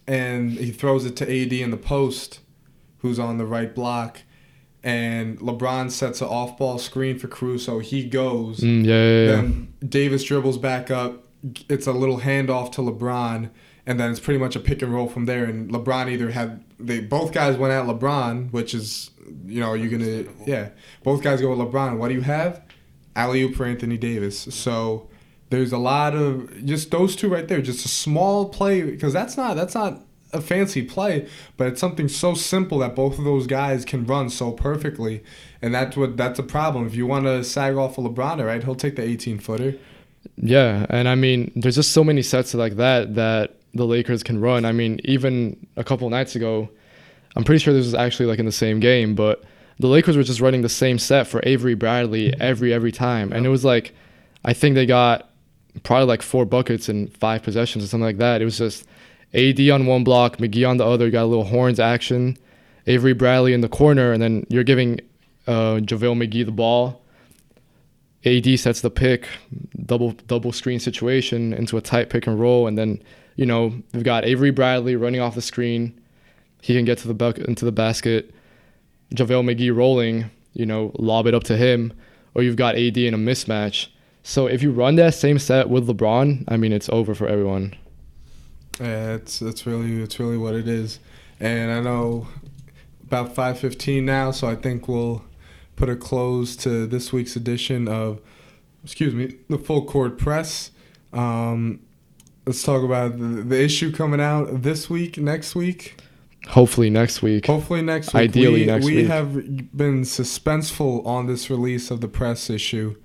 and 0.07 0.53
he 0.53 0.71
throws 0.71 1.05
it 1.05 1.15
to 1.17 1.25
AD 1.31 1.53
in 1.53 1.69
the 1.69 1.77
post, 1.77 2.39
who's 3.01 3.19
on 3.19 3.37
the 3.37 3.45
right 3.45 3.73
block, 3.73 4.21
and 4.83 5.39
LeBron 5.39 5.91
sets 5.91 6.21
an 6.21 6.27
off-ball 6.27 6.79
screen 6.79 7.19
for 7.19 7.27
Caruso. 7.27 7.79
He 7.79 8.03
goes. 8.03 8.59
Mm, 8.61 8.85
yeah, 8.85 8.93
yeah, 8.93 9.19
yeah. 9.19 9.27
Then 9.27 9.73
Davis 9.87 10.23
dribbles 10.23 10.57
back 10.57 10.89
up. 10.89 11.25
It's 11.69 11.87
a 11.87 11.91
little 11.91 12.19
handoff 12.19 12.71
to 12.73 12.81
LeBron, 12.81 13.49
and 13.85 13.99
then 13.99 14.11
it's 14.11 14.19
pretty 14.19 14.39
much 14.39 14.55
a 14.55 14.59
pick 14.59 14.81
and 14.81 14.93
roll 14.93 15.07
from 15.07 15.25
there. 15.25 15.45
And 15.45 15.71
LeBron 15.71 16.09
either 16.09 16.31
had 16.31 16.63
they 16.79 16.99
both 16.99 17.31
guys 17.31 17.57
went 17.57 17.73
at 17.73 17.85
LeBron, 17.85 18.51
which 18.51 18.73
is 18.73 19.11
you 19.45 19.59
know 19.59 19.73
you're 19.73 19.89
gonna 19.89 20.25
yeah 20.45 20.69
both 21.03 21.23
guys 21.23 21.41
go 21.41 21.55
with 21.55 21.59
LeBron. 21.59 21.97
What 21.97 22.09
do 22.09 22.13
you 22.13 22.21
have? 22.21 22.61
Alley 23.15 23.41
oop 23.41 23.55
for 23.55 23.65
Anthony 23.65 23.97
Davis. 23.97 24.39
So 24.39 25.09
there's 25.49 25.71
a 25.71 25.77
lot 25.77 26.15
of 26.15 26.65
just 26.65 26.91
those 26.91 27.15
two 27.15 27.29
right 27.29 27.47
there. 27.47 27.61
Just 27.61 27.85
a 27.85 27.89
small 27.89 28.49
play 28.49 28.81
because 28.81 29.13
that's 29.13 29.35
not 29.37 29.55
that's 29.55 29.75
not 29.75 30.01
a 30.33 30.41
fancy 30.41 30.81
play, 30.81 31.27
but 31.57 31.67
it's 31.67 31.79
something 31.79 32.07
so 32.07 32.33
simple 32.33 32.79
that 32.79 32.95
both 32.95 33.17
of 33.17 33.25
those 33.25 33.47
guys 33.47 33.85
can 33.85 34.05
run 34.05 34.29
so 34.29 34.51
perfectly, 34.51 35.23
and 35.61 35.73
that's 35.73 35.97
what 35.97 36.17
that's 36.17 36.39
a 36.39 36.43
problem. 36.43 36.87
If 36.87 36.95
you 36.95 37.05
want 37.05 37.25
to 37.25 37.43
sag 37.43 37.75
off 37.75 37.97
a 37.97 38.01
LeBron, 38.01 38.45
right, 38.45 38.63
he'll 38.63 38.75
take 38.75 38.95
the 38.95 39.03
18 39.03 39.39
footer. 39.39 39.75
Yeah, 40.37 40.85
and 40.89 41.07
I 41.07 41.15
mean, 41.15 41.51
there's 41.55 41.75
just 41.75 41.91
so 41.91 42.03
many 42.03 42.21
sets 42.21 42.53
like 42.53 42.75
that 42.75 43.15
that 43.15 43.55
the 43.73 43.85
Lakers 43.85 44.23
can 44.23 44.39
run. 44.39 44.65
I 44.65 44.71
mean, 44.71 44.99
even 45.03 45.65
a 45.75 45.83
couple 45.83 46.09
nights 46.09 46.35
ago, 46.35 46.69
I'm 47.35 47.43
pretty 47.43 47.59
sure 47.59 47.73
this 47.73 47.85
was 47.85 47.95
actually 47.95 48.27
like 48.27 48.39
in 48.39 48.45
the 48.45 48.51
same 48.51 48.79
game, 48.79 49.15
but 49.15 49.43
the 49.79 49.87
Lakers 49.87 50.17
were 50.17 50.23
just 50.23 50.41
running 50.41 50.61
the 50.61 50.69
same 50.69 50.99
set 50.99 51.27
for 51.27 51.41
Avery 51.43 51.75
Bradley 51.75 52.33
every 52.39 52.73
every 52.73 52.91
time, 52.91 53.31
and 53.31 53.45
it 53.45 53.49
was 53.49 53.65
like, 53.65 53.93
I 54.45 54.53
think 54.53 54.75
they 54.75 54.85
got 54.85 55.29
probably 55.83 56.05
like 56.05 56.21
four 56.21 56.45
buckets 56.45 56.89
in 56.89 57.07
five 57.07 57.43
possessions 57.43 57.83
or 57.83 57.87
something 57.87 58.05
like 58.05 58.17
that. 58.17 58.41
It 58.41 58.45
was 58.45 58.57
just 58.57 58.85
AD 59.33 59.59
on 59.69 59.85
one 59.85 60.03
block, 60.03 60.37
McGee 60.37 60.67
on 60.67 60.77
the 60.77 60.85
other, 60.85 61.05
You 61.05 61.11
got 61.11 61.23
a 61.23 61.25
little 61.25 61.45
horns 61.45 61.79
action, 61.79 62.37
Avery 62.87 63.13
Bradley 63.13 63.53
in 63.53 63.61
the 63.61 63.69
corner, 63.69 64.11
and 64.11 64.21
then 64.21 64.45
you're 64.49 64.63
giving 64.63 64.99
uh, 65.47 65.79
JaVale 65.81 66.27
McGee 66.27 66.45
the 66.45 66.51
ball. 66.51 67.01
AD 68.23 68.59
sets 68.59 68.81
the 68.81 68.91
pick, 68.91 69.27
double 69.85 70.11
double 70.27 70.51
screen 70.51 70.79
situation 70.79 71.53
into 71.53 71.77
a 71.77 71.81
tight 71.81 72.09
pick 72.09 72.27
and 72.27 72.39
roll, 72.39 72.67
and 72.67 72.77
then 72.77 73.01
you 73.35 73.45
know 73.45 73.73
we've 73.93 74.03
got 74.03 74.25
Avery 74.25 74.51
Bradley 74.51 74.95
running 74.95 75.21
off 75.21 75.33
the 75.33 75.41
screen. 75.41 75.99
He 76.61 76.75
can 76.75 76.85
get 76.85 76.99
to 76.99 77.07
the 77.07 77.15
buck 77.15 77.39
into 77.39 77.65
the 77.65 77.71
basket. 77.71 78.33
JaVale 79.15 79.55
McGee 79.55 79.75
rolling, 79.75 80.29
you 80.53 80.65
know, 80.65 80.91
lob 80.99 81.25
it 81.25 81.33
up 81.33 81.43
to 81.45 81.57
him, 81.57 81.93
or 82.35 82.43
you've 82.43 82.55
got 82.55 82.75
AD 82.75 82.97
in 82.97 83.13
a 83.13 83.17
mismatch. 83.17 83.87
So 84.23 84.45
if 84.45 84.61
you 84.61 84.71
run 84.71 84.95
that 84.97 85.15
same 85.15 85.39
set 85.39 85.69
with 85.69 85.87
LeBron, 85.87 86.45
I 86.47 86.57
mean 86.57 86.71
it's 86.73 86.89
over 86.89 87.15
for 87.15 87.27
everyone. 87.27 87.75
Yeah, 88.81 89.13
it's 89.13 89.37
that's 89.39 89.67
really 89.67 90.01
it's 90.01 90.19
really 90.19 90.37
what 90.37 90.55
it 90.55 90.67
is. 90.67 90.99
And 91.39 91.71
I 91.71 91.81
know 91.81 92.27
about 93.03 93.35
5:15 93.35 94.03
now, 94.03 94.31
so 94.31 94.47
I 94.47 94.55
think 94.55 94.87
we'll 94.87 95.23
put 95.75 95.89
a 95.89 95.95
close 95.95 96.55
to 96.57 96.87
this 96.87 97.13
week's 97.13 97.35
edition 97.35 97.87
of, 97.87 98.21
excuse 98.83 99.13
me, 99.13 99.37
the 99.49 99.57
Full 99.57 99.85
Court 99.85 100.17
Press. 100.17 100.71
Um, 101.13 101.81
let's 102.45 102.63
talk 102.63 102.83
about 102.83 103.19
the, 103.19 103.25
the 103.25 103.61
issue 103.61 103.91
coming 103.91 104.21
out 104.21 104.63
this 104.63 104.89
week, 104.89 105.17
next 105.17 105.55
week. 105.55 105.99
Hopefully 106.47 106.89
next 106.89 107.21
week. 107.21 107.45
Hopefully 107.45 107.83
next 107.83 108.13
week. 108.13 108.23
Ideally 108.23 108.61
we, 108.61 108.65
next 108.65 108.85
we 108.85 108.95
week. 108.95 109.03
We 109.03 109.09
have 109.09 109.33
been 109.77 110.01
suspenseful 110.01 111.05
on 111.05 111.27
this 111.27 111.51
release 111.51 111.91
of 111.91 112.01
the 112.01 112.07
press 112.07 112.49
issue, 112.49 112.95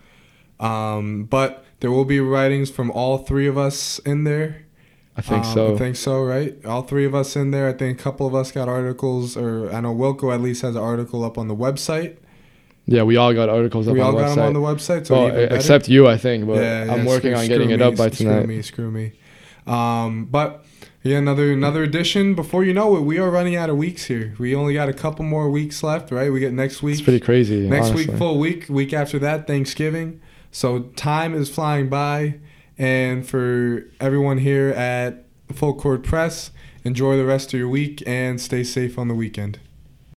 um, 0.59 1.25
but 1.25 1.65
there 1.81 1.91
will 1.91 2.07
be 2.07 2.21
writings 2.21 2.71
from 2.71 2.91
all 2.91 3.19
three 3.19 3.47
of 3.47 3.59
us 3.59 3.99
in 4.01 4.25
there. 4.25 4.66
I 5.19 5.23
think 5.23 5.45
Um, 5.47 5.55
so. 5.55 5.75
I 5.75 5.79
think 5.79 5.97
so, 5.97 6.23
right? 6.23 6.55
All 6.67 6.83
three 6.83 7.07
of 7.07 7.15
us 7.15 7.37
in 7.37 7.51
there. 7.51 7.69
I 7.69 7.73
think 7.73 7.99
a 7.99 8.03
couple 8.03 8.27
of 8.27 8.35
us 8.35 8.53
got 8.53 8.69
articles, 8.69 9.37
or 9.37 9.73
I 9.73 9.81
know 9.81 9.95
Wilco 9.95 10.33
at 10.35 10.43
least 10.43 10.63
has 10.63 10.77
an 10.77 10.83
article 10.83 11.25
up 11.25 11.39
on 11.39 11.49
the 11.49 11.57
website. 11.57 12.17
yeah, 12.87 13.03
we 13.03 13.17
all 13.17 13.33
got 13.35 13.49
articles 13.49 13.89
up 13.89 13.95
we 13.95 14.01
on 14.01 14.07
all 14.07 14.13
got 14.21 14.35
them 14.35 14.45
on 14.45 14.53
the 14.53 14.61
website. 14.61 15.07
So 15.07 15.25
well, 15.27 15.35
except 15.53 15.89
you, 15.89 16.07
I 16.07 16.17
think, 16.19 16.47
but 16.47 16.57
Yeah, 16.63 16.83
I'm 16.93 17.01
yeah, 17.01 17.07
working 17.07 17.31
screw- 17.33 17.35
on 17.43 17.49
getting 17.49 17.69
screw 17.69 17.75
it 17.75 17.79
me, 17.79 17.85
up 17.85 17.97
by 17.97 18.11
screw 18.11 18.27
tonight. 18.27 18.47
me, 18.47 18.63
screw 18.63 18.91
me. 18.91 19.13
Um, 19.67 20.27
but 20.27 20.65
yeah, 21.03 21.17
another 21.19 21.51
another 21.53 21.83
edition. 21.83 22.35
Before 22.35 22.63
you 22.65 22.73
know 22.75 22.97
it, 22.97 23.01
we 23.01 23.19
are 23.19 23.31
running 23.31 23.57
out 23.57 23.71
of 23.71 23.77
weeks 23.77 24.05
here. 24.05 24.35
We 24.39 24.55
only 24.55 24.75
got 24.75 24.89
a 24.89 24.93
couple 24.93 25.25
more 25.25 25.51
weeks 25.51 25.83
left, 25.83 26.11
right? 26.13 26.31
We 26.33 26.41
get 26.41 26.53
next 26.53 26.83
week. 26.83 26.95
It's 26.95 27.03
pretty 27.03 27.21
crazy. 27.21 27.69
Next 27.69 27.87
honestly. 27.89 28.07
week, 28.13 28.19
full 28.19 28.39
week. 28.39 28.67
Week 28.69 28.93
after 28.93 29.19
that, 29.21 29.47
Thanksgiving. 29.47 30.21
So 30.53 30.81
time 30.95 31.35
is 31.35 31.49
flying 31.49 31.89
by. 31.89 32.37
And 32.79 33.27
for 33.27 33.85
everyone 34.01 34.39
here 34.39 34.69
at 34.71 35.25
Full 35.53 35.75
Court 35.75 36.03
Press, 36.03 36.51
enjoy 36.85 37.17
the 37.17 37.25
rest 37.25 37.55
of 37.55 37.59
your 37.59 37.69
week 37.69 38.03
and 38.07 38.41
stay 38.41 38.65
safe 38.65 38.99
on 38.99 39.09
the 39.09 39.15
weekend. 39.15 39.59